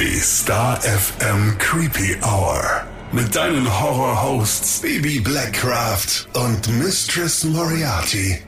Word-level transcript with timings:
Die 0.00 0.20
Star 0.20 0.80
FM 0.80 1.58
Creepy 1.58 2.16
Hour. 2.22 2.84
Mit 3.10 3.34
deinen 3.34 3.66
Horror-Hosts 3.80 4.80
Baby 4.80 5.18
Blackcraft 5.18 6.28
und 6.34 6.68
Mistress 6.78 7.42
Moriarty. 7.42 8.38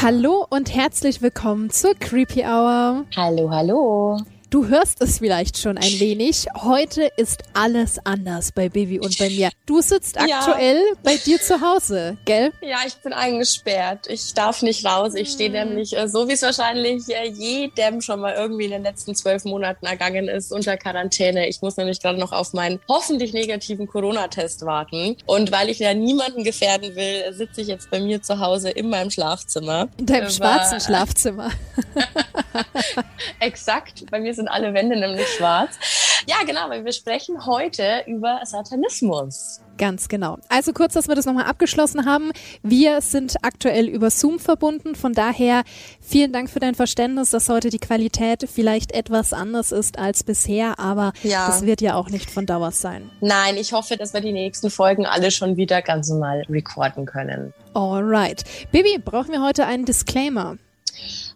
Hallo 0.00 0.46
und 0.48 0.74
herzlich 0.74 1.20
willkommen 1.20 1.68
zur 1.68 1.94
Creepy 1.94 2.40
Hour. 2.44 3.04
Hallo, 3.14 3.50
hallo. 3.50 4.22
Du 4.54 4.68
hörst 4.68 5.02
es 5.02 5.18
vielleicht 5.18 5.58
schon 5.58 5.76
ein 5.78 5.98
wenig. 5.98 6.46
Heute 6.62 7.10
ist 7.16 7.42
alles 7.54 7.98
anders 8.04 8.52
bei 8.52 8.68
Baby 8.68 9.00
und 9.00 9.18
bei 9.18 9.28
mir. 9.28 9.50
Du 9.66 9.80
sitzt 9.80 10.14
Ja. 10.14 10.38
aktuell 10.38 10.80
bei 11.02 11.16
dir 11.16 11.40
zu 11.42 11.60
Hause, 11.60 12.16
gell? 12.24 12.52
Ja, 12.62 12.76
ich 12.86 12.94
bin 12.98 13.12
eingesperrt. 13.12 14.06
Ich 14.08 14.32
darf 14.32 14.62
nicht 14.62 14.86
raus. 14.86 15.14
Ich 15.16 15.30
stehe 15.30 15.50
nämlich, 15.50 15.96
äh, 15.96 16.06
so 16.08 16.28
wie 16.28 16.34
es 16.34 16.42
wahrscheinlich 16.42 17.02
äh, 17.08 17.30
jedem 17.30 18.00
schon 18.00 18.20
mal 18.20 18.32
irgendwie 18.34 18.66
in 18.66 18.70
den 18.70 18.84
letzten 18.84 19.16
zwölf 19.16 19.42
Monaten 19.44 19.86
ergangen 19.86 20.28
ist, 20.28 20.52
unter 20.52 20.76
Quarantäne. 20.76 21.48
Ich 21.48 21.60
muss 21.60 21.76
nämlich 21.76 22.00
gerade 22.00 22.20
noch 22.20 22.30
auf 22.30 22.52
meinen 22.52 22.78
hoffentlich 22.88 23.32
negativen 23.32 23.88
Corona-Test 23.88 24.64
warten. 24.64 25.16
Und 25.26 25.50
weil 25.50 25.68
ich 25.68 25.80
ja 25.80 25.94
niemanden 25.94 26.44
gefährden 26.44 26.94
will, 26.94 27.32
sitze 27.32 27.62
ich 27.62 27.66
jetzt 27.66 27.90
bei 27.90 27.98
mir 27.98 28.22
zu 28.22 28.38
Hause 28.38 28.70
in 28.70 28.88
meinem 28.88 29.10
Schlafzimmer. 29.10 29.88
In 29.96 30.06
deinem 30.06 30.22
Aber- 30.26 30.30
schwarzen 30.30 30.80
Schlafzimmer. 30.80 31.50
Exakt. 33.40 34.04
Bei 34.12 34.20
mir 34.20 34.32
sind 34.32 34.43
alle 34.48 34.74
Wände 34.74 34.98
nämlich 34.98 35.26
schwarz. 35.28 35.78
Ja, 36.26 36.36
genau, 36.46 36.68
weil 36.70 36.84
wir 36.84 36.92
sprechen 36.92 37.44
heute 37.46 38.02
über 38.06 38.40
Satanismus. 38.44 39.60
Ganz 39.76 40.08
genau. 40.08 40.38
Also 40.48 40.72
kurz, 40.72 40.94
dass 40.94 41.08
wir 41.08 41.14
das 41.16 41.26
nochmal 41.26 41.44
abgeschlossen 41.46 42.06
haben. 42.06 42.30
Wir 42.62 43.00
sind 43.00 43.36
aktuell 43.42 43.88
über 43.88 44.08
Zoom 44.10 44.38
verbunden. 44.38 44.94
Von 44.94 45.12
daher 45.12 45.64
vielen 46.00 46.32
Dank 46.32 46.48
für 46.48 46.60
dein 46.60 46.74
Verständnis, 46.76 47.30
dass 47.30 47.48
heute 47.48 47.70
die 47.70 47.78
Qualität 47.80 48.48
vielleicht 48.50 48.92
etwas 48.92 49.32
anders 49.32 49.72
ist 49.72 49.98
als 49.98 50.22
bisher. 50.22 50.78
Aber 50.78 51.12
Ja. 51.24 51.46
das 51.48 51.66
wird 51.66 51.80
ja 51.80 51.96
auch 51.96 52.08
nicht 52.08 52.30
von 52.30 52.46
Dauer 52.46 52.70
sein. 52.70 53.10
Nein, 53.20 53.56
ich 53.56 53.72
hoffe, 53.72 53.96
dass 53.96 54.14
wir 54.14 54.20
die 54.20 54.32
nächsten 54.32 54.70
Folgen 54.70 55.06
alle 55.06 55.30
schon 55.30 55.56
wieder 55.56 55.82
ganz 55.82 56.08
normal 56.08 56.44
recorden 56.48 57.04
können. 57.04 57.52
Alright. 57.74 58.44
Baby, 58.70 58.98
brauchen 59.04 59.32
wir 59.32 59.42
heute 59.42 59.66
einen 59.66 59.84
Disclaimer? 59.84 60.56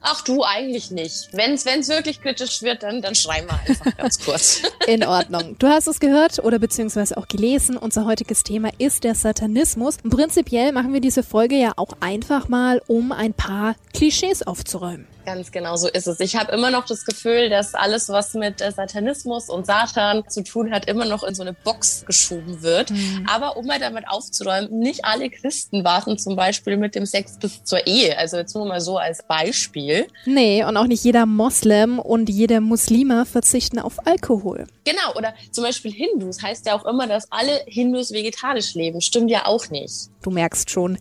Ach 0.01 0.23
du, 0.23 0.45
eigentlich 0.45 0.91
nicht. 0.91 1.29
Wenn 1.33 1.55
es 1.55 1.65
wirklich 1.65 2.21
kritisch 2.21 2.63
wird, 2.63 2.83
dann, 2.83 3.03
dann 3.03 3.15
schreiben 3.15 3.49
wir 3.49 3.61
einfach 3.69 3.97
ganz 3.97 4.19
kurz. 4.19 4.63
In 4.87 5.05
Ordnung. 5.05 5.57
Du 5.59 5.67
hast 5.67 5.87
es 5.89 6.01
gehört 6.01 6.39
oder 6.39 6.59
beziehungsweise 6.59 7.17
auch 7.17 7.27
gelesen. 7.27 7.77
Unser 7.77 8.05
heutiges 8.05 8.45
Thema 8.45 8.71
ist 8.79 9.05
der 9.05 9.15
Satanismus. 9.15 9.99
Und 10.03 10.11
prinzipiell 10.11 10.73
machen 10.73 10.93
wir 10.93 11.01
diese 11.01 11.23
Folge 11.23 11.57
ja 11.57 11.73
auch 11.77 11.93
einfach 12.01 12.49
mal, 12.49 12.81
um 12.87 13.13
ein 13.13 13.35
paar 13.35 13.75
Klischees 13.93 14.47
aufzuräumen. 14.47 15.07
Ganz 15.29 15.53
genau 15.53 15.77
so 15.77 15.89
ist 15.89 16.07
es. 16.07 16.21
Ich 16.21 16.37
habe 16.37 16.53
immer 16.53 16.71
noch 16.71 16.87
das 16.87 17.05
Gefühl, 17.05 17.51
dass 17.51 17.75
alles, 17.75 18.09
was 18.09 18.33
mit 18.33 18.63
äh, 18.63 18.73
Satanismus 18.73 19.51
und 19.51 19.67
Satan 19.67 20.27
zu 20.27 20.43
tun 20.43 20.71
hat, 20.71 20.87
immer 20.87 21.05
noch 21.05 21.23
in 21.23 21.35
so 21.35 21.43
eine 21.43 21.53
Box 21.53 22.07
geschoben 22.07 22.63
wird. 22.63 22.91
Aber 23.27 23.59
um 23.59 23.67
mal 23.67 23.79
damit 23.79 24.09
aufzuräumen, 24.09 24.79
nicht 24.79 25.05
alle 25.05 25.29
Christen 25.29 25.85
warten 25.85 26.17
zum 26.17 26.35
Beispiel 26.35 26.79
mit 26.79 26.95
dem 26.95 27.05
Sex 27.05 27.37
bis 27.39 27.63
zur 27.63 27.87
Ehe. 27.87 28.17
Also 28.17 28.39
jetzt 28.39 28.55
nur 28.55 28.65
mal 28.65 28.81
so 28.81 28.97
als 28.97 29.23
Beispiel. 29.23 30.07
Nee, 30.25 30.65
und 30.65 30.79
auch 30.79 30.87
nicht 30.87 31.05
jeder 31.05 31.27
Moslem 31.27 31.99
und 31.99 32.31
jeder 32.31 32.63
Muslime 32.63 33.27
verzichten 33.27 33.81
auf 33.81 34.07
Alkohol. 34.07 34.67
Genau, 34.85 35.15
oder 35.15 35.35
zum 35.53 35.65
Beispiel 35.65 35.93
Hindus 35.93 36.43
heißt 36.43 36.65
ja 36.65 36.75
auch 36.75 36.87
immer, 36.87 37.07
dass 37.07 37.31
alle 37.31 37.61
Hindus 37.67 38.13
vegetarisch 38.13 38.73
leben. 38.73 39.03
Stimmt 39.03 39.31
ja 39.31 39.45
auch 39.45 39.69
nicht. 39.69 40.09
Du 40.23 40.31
merkst 40.31 40.71
schon, 40.71 40.97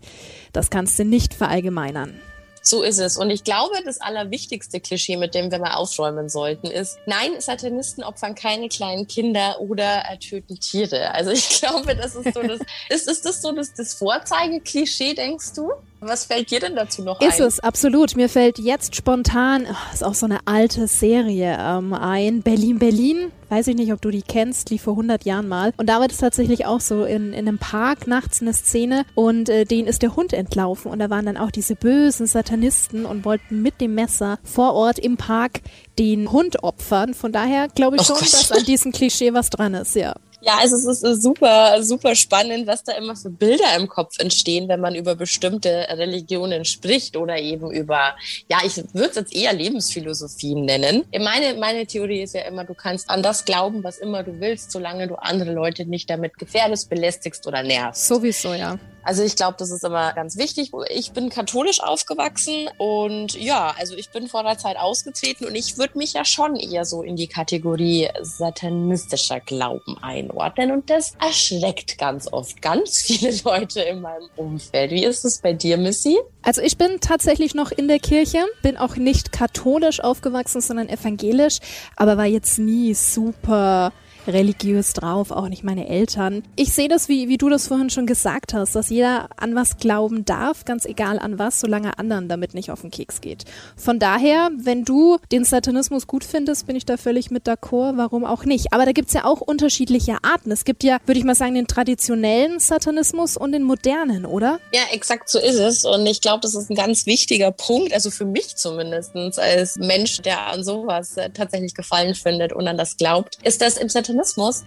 das 0.52 0.70
kannst 0.70 1.00
du 1.00 1.06
nicht 1.06 1.34
verallgemeinern. 1.34 2.20
So 2.68 2.84
ist 2.84 3.00
es. 3.00 3.16
Und 3.16 3.30
ich 3.30 3.46
glaube, 3.46 3.76
das 3.86 4.02
allerwichtigste 4.02 4.82
Klischee, 4.82 5.16
mit 5.16 5.34
dem 5.34 5.52
wir 5.52 5.60
mal 5.60 5.76
aufräumen 5.76 6.28
sollten, 6.28 6.68
ist, 6.68 7.00
nein, 7.06 7.32
Satanisten 7.40 8.04
opfern 8.04 8.36
keine 8.36 8.68
kleinen 8.68 9.08
Kinder 9.08 9.62
oder 9.62 10.04
äh, 10.10 10.18
töten 10.18 10.60
Tiere. 10.60 11.12
Also 11.14 11.32
ich 11.32 11.48
glaube, 11.62 11.96
das 11.96 12.16
ist 12.16 12.34
so 12.34 12.42
das, 12.42 12.60
ist, 12.90 13.08
ist 13.10 13.26
das 13.26 13.42
so 13.42 13.54
das, 13.54 13.74
das 13.74 13.94
Vorzeigeklischee, 13.94 15.14
denkst 15.14 15.54
du? 15.56 15.72
Was 16.02 16.26
fällt 16.26 16.52
dir 16.52 16.60
denn 16.60 16.76
dazu 16.76 17.04
noch 17.04 17.22
Ist 17.22 17.40
ein? 17.40 17.48
es, 17.48 17.62
absolut. 17.62 18.18
Mir 18.18 18.28
fällt 18.28 18.60
jetzt 18.60 18.98
spontan, 18.98 19.66
ach, 19.72 19.94
ist 19.94 20.04
auch 20.04 20.14
so 20.14 20.26
eine 20.26 20.40
alte 20.44 20.88
Serie 20.88 21.58
ähm, 21.58 21.94
ein, 21.94 22.42
Berlin, 22.42 22.80
Berlin. 22.80 23.32
Weiß 23.50 23.68
ich 23.68 23.76
nicht, 23.76 23.94
ob 23.94 24.02
du 24.02 24.12
die 24.12 24.22
kennst, 24.22 24.70
lief 24.70 24.84
vor 24.84 24.94
100 24.94 25.26
Jahren 25.26 25.48
mal. 25.48 25.74
Und 25.78 25.88
da 25.88 26.00
war 26.00 26.08
das 26.08 26.18
tatsächlich 26.18 26.66
auch 26.66 26.82
so 26.82 27.06
in, 27.06 27.34
in 27.34 27.48
einem 27.48 27.58
Park 27.58 28.08
nachts 28.08 28.42
eine 28.42 28.54
Szene 28.54 29.06
und 29.16 29.50
äh, 29.50 29.66
denen 29.66 29.88
ist 29.88 30.02
der 30.02 30.16
Hund 30.16 30.34
entlaufen 30.34 30.92
und 30.92 31.00
da 31.00 31.10
waren 31.10 31.26
dann 31.26 31.38
auch 31.38 31.52
diese 31.52 31.76
bösen 31.76 32.28
Satanisten 32.28 33.06
und 33.06 33.26
wollten 33.26 33.62
mit 33.62 33.80
dem 33.80 33.96
Messer 33.96 34.40
vor 34.44 34.74
Ort 34.74 35.00
im 35.00 35.18
Park 35.18 35.62
den 35.98 36.32
Hund 36.32 36.64
opfern. 36.64 37.14
Von 37.14 37.32
daher 37.32 37.68
glaube 37.70 37.96
ich 37.96 38.02
Oh 38.02 38.06
schon, 38.06 38.20
dass 38.20 38.52
an 38.52 38.66
diesem 38.66 38.92
Klischee 38.92 39.34
was 39.34 39.50
dran 39.50 39.74
ist, 39.74 39.96
ja. 39.96 40.16
Ja, 40.42 40.58
also 40.60 40.76
es 40.76 40.86
ist 40.86 41.04
äh, 41.04 41.16
super, 41.16 41.82
super 41.82 42.16
spannend, 42.16 42.68
was 42.68 42.84
da 42.84 42.94
immer 42.94 43.16
für 43.16 43.30
Bilder 43.30 43.76
im 43.76 43.88
Kopf 43.88 44.20
entstehen, 44.20 44.68
wenn 44.70 44.80
man 44.80 44.94
über 44.94 45.16
bestimmte 45.16 45.88
Religionen 45.90 46.64
spricht 46.64 47.18
oder 47.18 47.38
eben 47.38 47.72
über, 47.72 48.16
ja, 48.48 48.60
ich 48.64 48.78
würde 48.94 49.10
es 49.10 49.16
jetzt 49.16 49.36
eher 49.36 49.54
Lebensphilosophien 49.54 50.64
nennen. 50.64 51.06
Meine, 51.20 51.56
meine 51.60 51.88
Theorie 51.88 52.22
ist 52.22 52.36
ja 52.36 52.42
immer, 52.42 52.66
du 52.66 52.76
kannst 52.76 53.10
an 53.10 53.24
das 53.24 53.46
glauben, 53.46 53.84
was 53.84 53.98
immer 53.98 54.24
du 54.24 54.40
willst, 54.40 54.72
solange 54.72 55.08
du 55.08 55.16
andere 55.16 55.54
Leute 55.54 55.86
nicht 55.86 56.10
damit 56.10 56.38
gefährdest, 56.38 56.90
belästigst 56.90 57.48
oder 57.48 57.64
nervst. 57.64 58.08
Sowieso, 58.08 58.54
ja. 58.54 58.78
Also 59.08 59.24
ich 59.24 59.38
glaube, 59.38 59.56
das 59.58 59.72
ist 59.72 59.86
immer 59.86 60.12
ganz 60.12 60.36
wichtig. 60.38 60.72
Ich 60.90 61.14
bin 61.14 61.30
katholisch 61.30 61.82
aufgewachsen 61.82 62.70
und 62.78 63.36
ja, 63.42 63.74
also 63.80 63.96
ich 63.96 64.10
bin 64.10 64.28
vor 64.28 64.44
der 64.44 64.58
Zeit 64.58 64.76
ausgetreten 64.76 65.46
und 65.46 65.56
ich 65.56 65.78
würde 65.78 65.98
mich 65.98 66.12
ja 66.12 66.26
schon 66.26 66.58
eher 66.58 66.84
so 66.84 67.04
in 67.04 67.16
die 67.16 67.28
Kategorie 67.28 68.10
satanistischer 68.22 69.40
Glauben 69.40 69.98
einordnen 70.02 70.74
und 70.74 70.90
das 70.90 71.14
erschreckt 71.22 71.98
ganz 71.98 72.28
oft 72.34 72.62
ganz 72.62 73.02
viele 73.02 73.34
Leute 73.46 73.80
in 73.80 74.02
meinem 74.02 74.28
Umfeld. 74.36 74.92
Wie 74.92 75.06
ist 75.06 75.24
es 75.24 75.38
bei 75.38 75.54
dir, 75.54 75.78
Missy? 75.78 76.18
Also 76.42 76.62
ich 76.62 76.78
bin 76.78 77.00
tatsächlich 77.00 77.56
noch 77.56 77.72
in 77.72 77.88
der 77.88 78.00
Kirche, 78.00 78.44
bin 78.62 78.76
auch 78.76 78.98
nicht 78.98 79.32
katholisch 79.32 80.02
aufgewachsen, 80.02 80.60
sondern 80.60 80.90
evangelisch, 80.90 81.60
aber 81.96 82.18
war 82.18 82.26
jetzt 82.26 82.60
nie 82.60 82.94
super 82.94 83.94
religiös 84.28 84.94
drauf, 84.94 85.32
auch 85.32 85.48
nicht 85.48 85.64
meine 85.64 85.88
Eltern. 85.88 86.44
Ich 86.56 86.74
sehe 86.74 86.90
das, 86.90 87.08
wie, 87.08 87.30
wie 87.30 87.38
du 87.38 87.50
das 87.50 87.68
vorhin 87.68 87.90
schon 87.90 88.06
gesagt 88.06 88.54
hast, 88.54 88.76
dass 88.76 88.90
jeder 88.90 89.30
an 89.38 89.56
was 89.56 89.78
glauben 89.78 90.26
darf, 90.26 90.66
ganz 90.66 90.86
egal 90.86 91.20
an 91.20 91.40
was, 91.40 91.60
solange 91.60 91.88
er 91.90 92.00
anderen 92.00 92.28
damit 92.28 92.54
nicht 92.54 92.72
auf 92.72 92.82
den 92.82 92.92
Keks 92.92 93.22
geht. 93.22 93.46
Von 93.76 94.00
daher, 94.00 94.50
wenn 94.58 94.84
du 94.84 95.18
den 95.32 95.44
Satanismus 95.44 96.08
gut 96.08 96.24
findest, 96.24 96.68
bin 96.68 96.76
ich 96.76 96.86
da 96.86 96.98
völlig 96.98 97.32
mit 97.32 97.48
d'accord, 97.48 97.98
warum 97.98 98.26
auch 98.26 98.44
nicht. 98.44 98.74
Aber 98.74 98.86
da 98.86 98.92
gibt's 98.92 99.14
ja 99.14 99.24
auch 99.24 99.42
unterschiedliche 99.42 100.18
Arten. 100.24 100.52
Es 100.52 100.66
gibt 100.66 100.84
ja, 100.84 100.98
würde 101.06 101.20
ich 101.20 101.26
mal 101.26 101.36
sagen, 101.36 101.56
den 101.56 101.68
traditionellen 101.68 102.60
Satanismus 102.60 103.38
und 103.38 103.54
den 103.54 103.64
modernen, 103.64 104.26
oder? 104.26 104.60
Ja, 104.74 104.82
exakt 104.92 105.30
so 105.30 105.40
ist 105.40 105.60
es. 105.60 105.86
Und 105.86 106.06
ich 106.06 106.22
glaube, 106.22 106.42
das 106.42 106.54
ist 106.54 106.70
ein 106.70 106.76
ganz 106.76 107.06
wichtiger 107.06 107.52
Punkt, 107.52 107.94
also 107.94 108.12
für 108.12 108.26
mich 108.26 108.56
zumindest 108.56 109.16
als 109.16 109.78
Mensch, 109.78 110.22
der 110.22 110.48
an 110.48 110.64
sowas 110.64 111.18
äh, 111.18 111.30
tatsächlich 111.30 111.74
Gefallen 111.74 112.16
findet 112.16 112.54
und 112.54 112.68
an 112.68 112.78
das 112.78 112.98
glaubt, 112.98 113.38
ist, 113.44 113.62
dass 113.62 113.78
im 113.78 113.90
Satanismus 113.90 114.17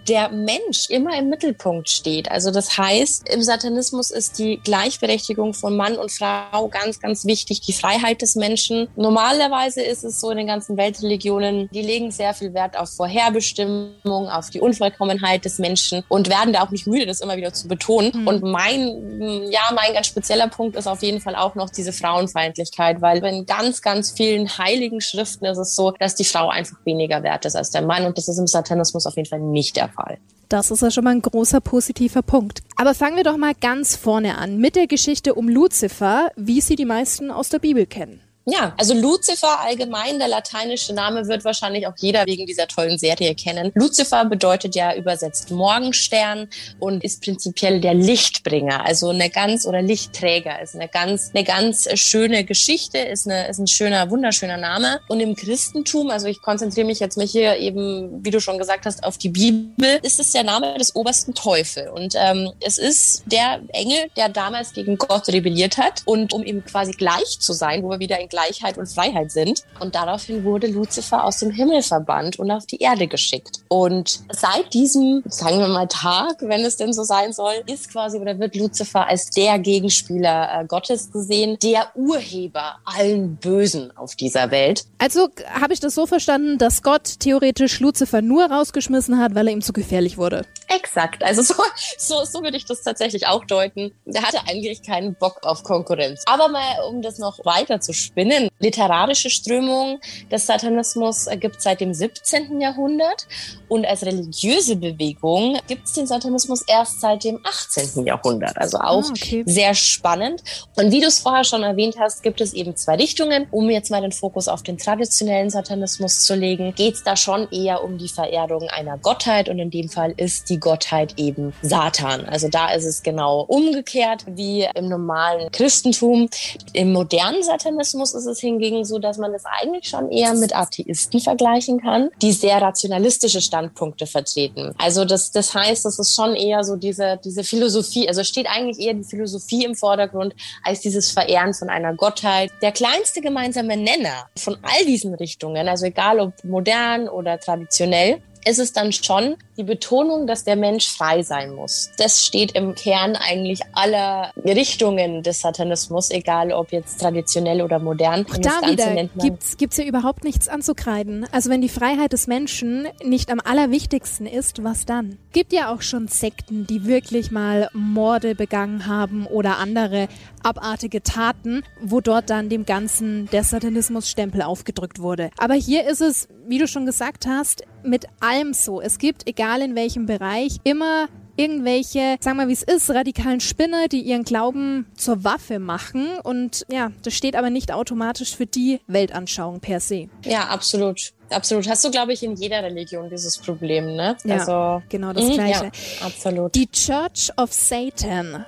der 0.07 0.29
Mensch 0.29 0.89
immer 0.89 1.17
im 1.17 1.29
Mittelpunkt 1.29 1.89
steht. 1.89 2.31
Also 2.31 2.51
das 2.51 2.77
heißt, 2.77 3.27
im 3.29 3.41
Satanismus 3.41 4.11
ist 4.11 4.39
die 4.39 4.57
Gleichberechtigung 4.63 5.53
von 5.53 5.75
Mann 5.75 5.97
und 5.97 6.11
Frau 6.11 6.67
ganz, 6.69 6.99
ganz 6.99 7.25
wichtig, 7.25 7.61
die 7.61 7.73
Freiheit 7.73 8.21
des 8.21 8.35
Menschen. 8.35 8.87
Normalerweise 8.95 9.81
ist 9.81 10.03
es 10.03 10.19
so 10.19 10.31
in 10.31 10.37
den 10.37 10.47
ganzen 10.47 10.77
Weltreligionen, 10.77 11.69
die 11.73 11.81
legen 11.81 12.11
sehr 12.11 12.33
viel 12.33 12.53
Wert 12.53 12.77
auf 12.77 12.89
Vorherbestimmung, 12.89 14.29
auf 14.29 14.49
die 14.49 14.61
Unvollkommenheit 14.61 15.45
des 15.45 15.59
Menschen 15.59 16.03
und 16.07 16.29
werden 16.29 16.53
da 16.53 16.63
auch 16.63 16.71
nicht 16.71 16.87
müde, 16.87 17.05
das 17.05 17.21
immer 17.21 17.37
wieder 17.37 17.53
zu 17.53 17.67
betonen. 17.67 18.11
Mhm. 18.13 18.27
Und 18.27 18.43
mein, 18.43 19.51
ja, 19.51 19.61
mein 19.75 19.93
ganz 19.93 20.07
spezieller 20.07 20.47
Punkt 20.47 20.75
ist 20.75 20.87
auf 20.87 21.01
jeden 21.01 21.21
Fall 21.21 21.35
auch 21.35 21.55
noch 21.55 21.69
diese 21.69 21.93
Frauenfeindlichkeit, 21.93 23.01
weil 23.01 23.23
in 23.25 23.45
ganz, 23.45 23.81
ganz 23.81 24.11
vielen 24.11 24.57
heiligen 24.57 25.01
Schriften 25.01 25.45
ist 25.45 25.57
es 25.57 25.75
so, 25.75 25.91
dass 25.91 26.15
die 26.15 26.25
Frau 26.25 26.49
einfach 26.49 26.77
weniger 26.85 27.23
wert 27.23 27.45
ist 27.45 27.55
als 27.55 27.71
der 27.71 27.81
Mann 27.81 28.05
und 28.05 28.17
das 28.17 28.27
ist 28.27 28.37
im 28.37 28.47
Satanismus 28.47 29.05
auf 29.05 29.15
jeden 29.15 29.27
Fall 29.27 29.40
nicht 29.41 29.75
der 29.75 29.89
Fall. 29.89 30.19
Das 30.49 30.69
ist 30.69 30.81
ja 30.81 30.91
schon 30.91 31.05
mal 31.05 31.11
ein 31.11 31.21
großer 31.21 31.61
positiver 31.61 32.21
Punkt. 32.21 32.61
Aber 32.75 32.93
fangen 32.93 33.15
wir 33.15 33.23
doch 33.23 33.37
mal 33.37 33.53
ganz 33.55 33.95
vorne 33.95 34.37
an 34.37 34.57
mit 34.57 34.75
der 34.75 34.87
Geschichte 34.87 35.33
um 35.33 35.47
Luzifer, 35.47 36.29
wie 36.35 36.59
sie 36.59 36.75
die 36.75 36.85
meisten 36.85 37.31
aus 37.31 37.49
der 37.49 37.59
Bibel 37.59 37.85
kennen. 37.85 38.21
Ja, 38.45 38.73
also 38.77 38.95
Lucifer 38.95 39.59
allgemein, 39.59 40.17
der 40.17 40.27
lateinische 40.27 40.93
Name 40.93 41.27
wird 41.27 41.45
wahrscheinlich 41.45 41.85
auch 41.85 41.93
jeder 41.97 42.25
wegen 42.25 42.47
dieser 42.47 42.67
tollen 42.67 42.97
Serie 42.97 43.35
kennen. 43.35 43.71
Lucifer 43.75 44.25
bedeutet 44.25 44.75
ja 44.75 44.95
übersetzt 44.95 45.51
Morgenstern 45.51 46.49
und 46.79 47.03
ist 47.03 47.21
prinzipiell 47.21 47.79
der 47.79 47.93
Lichtbringer, 47.93 48.83
also 48.83 49.09
eine 49.09 49.29
ganz 49.29 49.67
oder 49.67 49.81
Lichtträger, 49.83 50.59
ist 50.61 50.75
eine 50.75 50.87
ganz 50.87 51.31
eine 51.33 51.43
ganz 51.43 51.87
schöne 51.99 52.43
Geschichte, 52.43 52.97
ist 52.97 53.27
eine 53.27 53.47
ist 53.47 53.59
ein 53.59 53.67
schöner 53.67 54.09
wunderschöner 54.09 54.57
Name. 54.57 55.01
Und 55.07 55.19
im 55.19 55.35
Christentum, 55.35 56.09
also 56.09 56.27
ich 56.27 56.41
konzentriere 56.41 56.87
mich 56.87 56.99
jetzt 56.99 57.17
mal 57.17 57.27
hier 57.27 57.57
eben, 57.57 58.25
wie 58.25 58.31
du 58.31 58.41
schon 58.41 58.57
gesagt 58.57 58.85
hast, 58.85 59.03
auf 59.03 59.19
die 59.19 59.29
Bibel, 59.29 59.99
ist 60.01 60.19
es 60.19 60.31
der 60.31 60.43
Name 60.43 60.77
des 60.79 60.95
obersten 60.95 61.35
Teufel. 61.35 61.89
Und 61.89 62.15
ähm, 62.17 62.51
es 62.59 62.79
ist 62.79 63.23
der 63.27 63.61
Engel, 63.69 64.09
der 64.17 64.29
damals 64.29 64.73
gegen 64.73 64.97
Gott 64.97 65.27
rebelliert 65.27 65.77
hat. 65.77 66.01
Und 66.05 66.33
um 66.33 66.43
ihm 66.43 66.65
quasi 66.65 66.93
gleich 66.93 67.39
zu 67.39 67.53
sein, 67.53 67.83
wo 67.83 67.89
wir 67.89 67.99
wieder 67.99 68.19
in 68.19 68.30
Gleichheit 68.31 68.79
und 68.79 68.87
Freiheit 68.87 69.31
sind. 69.31 69.63
Und 69.79 69.93
daraufhin 69.93 70.43
wurde 70.43 70.65
Luzifer 70.65 71.23
aus 71.23 71.37
dem 71.37 71.51
Himmel 71.51 71.83
verbannt 71.83 72.39
und 72.39 72.49
auf 72.49 72.65
die 72.65 72.77
Erde 72.77 73.07
geschickt. 73.07 73.59
Und 73.67 74.21
seit 74.31 74.73
diesem, 74.73 75.21
sagen 75.27 75.59
wir 75.59 75.67
mal, 75.67 75.87
Tag, 75.87 76.37
wenn 76.41 76.65
es 76.65 76.77
denn 76.77 76.93
so 76.93 77.03
sein 77.03 77.33
soll, 77.33 77.53
ist 77.67 77.91
quasi 77.91 78.17
oder 78.17 78.39
wird 78.39 78.55
Luzifer 78.55 79.07
als 79.07 79.29
der 79.29 79.59
Gegenspieler 79.59 80.61
äh, 80.61 80.65
Gottes 80.65 81.11
gesehen, 81.11 81.57
der 81.61 81.91
Urheber 81.95 82.77
allen 82.85 83.35
Bösen 83.35 83.95
auf 83.97 84.15
dieser 84.15 84.49
Welt. 84.49 84.85
Also 84.97 85.27
habe 85.59 85.73
ich 85.73 85.79
das 85.79 85.93
so 85.93 86.07
verstanden, 86.07 86.57
dass 86.57 86.81
Gott 86.81 87.19
theoretisch 87.19 87.79
Luzifer 87.79 88.21
nur 88.21 88.45
rausgeschmissen 88.45 89.19
hat, 89.19 89.35
weil 89.35 89.47
er 89.47 89.53
ihm 89.53 89.61
zu 89.61 89.73
gefährlich 89.73 90.17
wurde. 90.17 90.45
Exakt. 90.67 91.23
Also 91.23 91.41
so, 91.41 91.55
so, 91.97 92.23
so 92.23 92.41
würde 92.43 92.57
ich 92.57 92.65
das 92.65 92.81
tatsächlich 92.81 93.27
auch 93.27 93.43
deuten. 93.45 93.91
Der 94.05 94.21
hatte 94.21 94.39
eigentlich 94.47 94.83
keinen 94.83 95.15
Bock 95.15 95.39
auf 95.43 95.63
Konkurrenz. 95.63 96.23
Aber 96.25 96.47
mal, 96.47 96.61
um 96.89 97.01
das 97.01 97.19
noch 97.19 97.43
weiter 97.43 97.81
zu 97.81 97.93
spinnen. 97.93 98.20
Literarische 98.59 99.29
Strömungen 99.29 99.99
des 100.31 100.45
Satanismus 100.45 101.27
gibt 101.39 101.57
es 101.57 101.63
seit 101.63 101.81
dem 101.81 101.93
17. 101.93 102.61
Jahrhundert 102.61 103.27
und 103.67 103.85
als 103.85 104.05
religiöse 104.05 104.75
Bewegung 104.75 105.57
gibt 105.67 105.87
es 105.87 105.93
den 105.93 106.07
Satanismus 106.07 106.61
erst 106.67 107.01
seit 107.01 107.23
dem 107.23 107.39
18. 107.43 108.05
Jahrhundert. 108.05 108.57
Also 108.57 108.77
auch 108.77 109.03
ah, 109.03 109.09
okay. 109.09 109.43
sehr 109.45 109.73
spannend. 109.73 110.43
Und 110.75 110.91
wie 110.91 110.99
du 110.99 111.07
es 111.07 111.19
vorher 111.19 111.43
schon 111.43 111.63
erwähnt 111.63 111.95
hast, 111.99 112.23
gibt 112.23 112.41
es 112.41 112.53
eben 112.53 112.75
zwei 112.75 112.95
Richtungen. 112.95 113.47
Um 113.51 113.69
jetzt 113.69 113.89
mal 113.89 114.01
den 114.01 114.11
Fokus 114.11 114.47
auf 114.47 114.63
den 114.63 114.77
traditionellen 114.77 115.49
Satanismus 115.49 116.25
zu 116.25 116.35
legen, 116.35 116.73
geht 116.75 116.95
es 116.95 117.03
da 117.03 117.15
schon 117.15 117.49
eher 117.51 117.83
um 117.83 117.97
die 117.97 118.09
Verehrung 118.09 118.69
einer 118.69 118.97
Gottheit 118.97 119.49
und 119.49 119.59
in 119.59 119.71
dem 119.71 119.89
Fall 119.89 120.13
ist 120.17 120.49
die 120.49 120.59
Gottheit 120.59 121.13
eben 121.17 121.53
Satan. 121.61 122.25
Also 122.25 122.49
da 122.49 122.73
ist 122.73 122.85
es 122.85 123.03
genau 123.03 123.41
umgekehrt 123.41 124.25
wie 124.27 124.67
im 124.75 124.89
normalen 124.89 125.51
Christentum. 125.51 126.29
Im 126.73 126.93
modernen 126.93 127.43
Satanismus 127.43 128.10
ist 128.13 128.25
es 128.25 128.39
hingegen 128.39 128.85
so, 128.85 128.99
dass 128.99 129.17
man 129.17 129.33
es 129.33 129.43
eigentlich 129.45 129.87
schon 129.87 130.11
eher 130.11 130.33
mit 130.33 130.55
Atheisten 130.55 131.19
vergleichen 131.19 131.81
kann, 131.81 132.09
die 132.21 132.31
sehr 132.31 132.61
rationalistische 132.61 133.41
Standpunkte 133.41 134.07
vertreten. 134.07 134.73
Also 134.77 135.05
das, 135.05 135.31
das 135.31 135.53
heißt, 135.53 135.85
das 135.85 135.99
ist 135.99 136.15
schon 136.15 136.35
eher 136.35 136.63
so 136.63 136.75
diese, 136.75 137.19
diese 137.23 137.43
Philosophie, 137.43 138.07
also 138.07 138.23
steht 138.23 138.47
eigentlich 138.47 138.79
eher 138.79 138.93
die 138.93 139.03
Philosophie 139.03 139.65
im 139.65 139.75
Vordergrund 139.75 140.33
als 140.63 140.81
dieses 140.81 141.11
Verehren 141.11 141.53
von 141.53 141.69
einer 141.69 141.93
Gottheit. 141.93 142.51
Der 142.61 142.71
kleinste 142.71 143.21
gemeinsame 143.21 143.77
Nenner 143.77 144.29
von 144.37 144.57
all 144.61 144.85
diesen 144.85 145.13
Richtungen, 145.15 145.67
also 145.67 145.85
egal 145.85 146.19
ob 146.19 146.43
modern 146.43 147.07
oder 147.07 147.39
traditionell, 147.39 148.21
ist 148.45 148.59
es 148.59 148.73
dann 148.73 148.91
schon 148.91 149.35
die 149.57 149.63
Betonung, 149.63 150.27
dass 150.27 150.43
der 150.43 150.55
Mensch 150.55 150.87
frei 150.87 151.23
sein 151.23 151.53
muss. 151.53 151.91
Das 151.97 152.25
steht 152.25 152.53
im 152.53 152.75
Kern 152.75 153.15
eigentlich 153.15 153.61
aller 153.73 154.31
Richtungen 154.43 155.23
des 155.23 155.41
Satanismus, 155.41 156.09
egal 156.09 156.51
ob 156.51 156.71
jetzt 156.71 156.99
traditionell 156.99 157.61
oder 157.61 157.79
modern. 157.79 158.25
Auch 158.29 158.37
da 158.37 158.69
wieder 158.69 159.09
gibt's 159.17 159.57
gibt's 159.57 159.77
ja 159.77 159.83
überhaupt 159.83 160.23
nichts 160.23 160.47
anzukreiden. 160.47 161.27
Also 161.31 161.49
wenn 161.49 161.61
die 161.61 161.69
Freiheit 161.69 162.13
des 162.13 162.27
Menschen 162.27 162.87
nicht 163.03 163.31
am 163.31 163.39
allerwichtigsten 163.39 164.25
ist, 164.25 164.63
was 164.63 164.85
dann? 164.85 165.17
Gibt 165.31 165.53
ja 165.53 165.73
auch 165.73 165.81
schon 165.81 166.07
Sekten, 166.07 166.65
die 166.65 166.85
wirklich 166.85 167.31
mal 167.31 167.69
Morde 167.73 168.35
begangen 168.35 168.87
haben 168.87 169.25
oder 169.27 169.57
andere 169.57 170.07
abartige 170.43 171.03
Taten, 171.03 171.63
wo 171.81 172.01
dort 172.01 172.29
dann 172.29 172.49
dem 172.49 172.65
Ganzen 172.65 173.29
der 173.31 173.43
Satanismus-Stempel 173.43 174.41
aufgedrückt 174.41 174.99
wurde. 174.99 175.29
Aber 175.37 175.53
hier 175.53 175.87
ist 175.87 176.01
es, 176.01 176.27
wie 176.47 176.57
du 176.57 176.67
schon 176.67 176.85
gesagt 176.85 177.27
hast, 177.27 177.63
mit 177.83 178.05
allem 178.31 178.53
so. 178.53 178.81
Es 178.81 178.97
gibt, 178.97 179.27
egal 179.27 179.61
in 179.61 179.75
welchem 179.75 180.05
Bereich, 180.05 180.57
immer 180.63 181.07
irgendwelche, 181.35 182.17
sagen 182.19 182.37
wir 182.37 182.47
wie 182.47 182.53
es 182.53 182.63
ist, 182.63 182.89
radikalen 182.89 183.39
Spinner, 183.39 183.87
die 183.87 184.01
ihren 184.01 184.23
Glauben 184.23 184.85
zur 184.95 185.23
Waffe 185.23 185.59
machen. 185.59 186.07
Und 186.23 186.65
ja, 186.69 186.91
das 187.03 187.13
steht 187.13 187.35
aber 187.35 187.49
nicht 187.49 187.71
automatisch 187.71 188.35
für 188.35 188.45
die 188.45 188.79
Weltanschauung 188.87 189.59
per 189.59 189.79
se. 189.79 190.09
Ja, 190.23 190.47
absolut. 190.47 191.13
Absolut. 191.29 191.67
Hast 191.69 191.85
du, 191.85 191.91
glaube 191.91 192.11
ich, 192.11 192.23
in 192.23 192.35
jeder 192.35 192.61
Religion 192.61 193.09
dieses 193.09 193.37
Problem, 193.37 193.95
ne? 193.95 194.17
Ja, 194.25 194.37
also, 194.37 194.83
genau 194.89 195.13
das 195.13 195.23
mhm, 195.23 195.33
Gleiche. 195.33 195.65
Ja, 195.65 196.05
absolut. 196.05 196.53
Die 196.55 196.67
Church 196.69 197.31
of 197.37 197.53
Satan. 197.53 198.45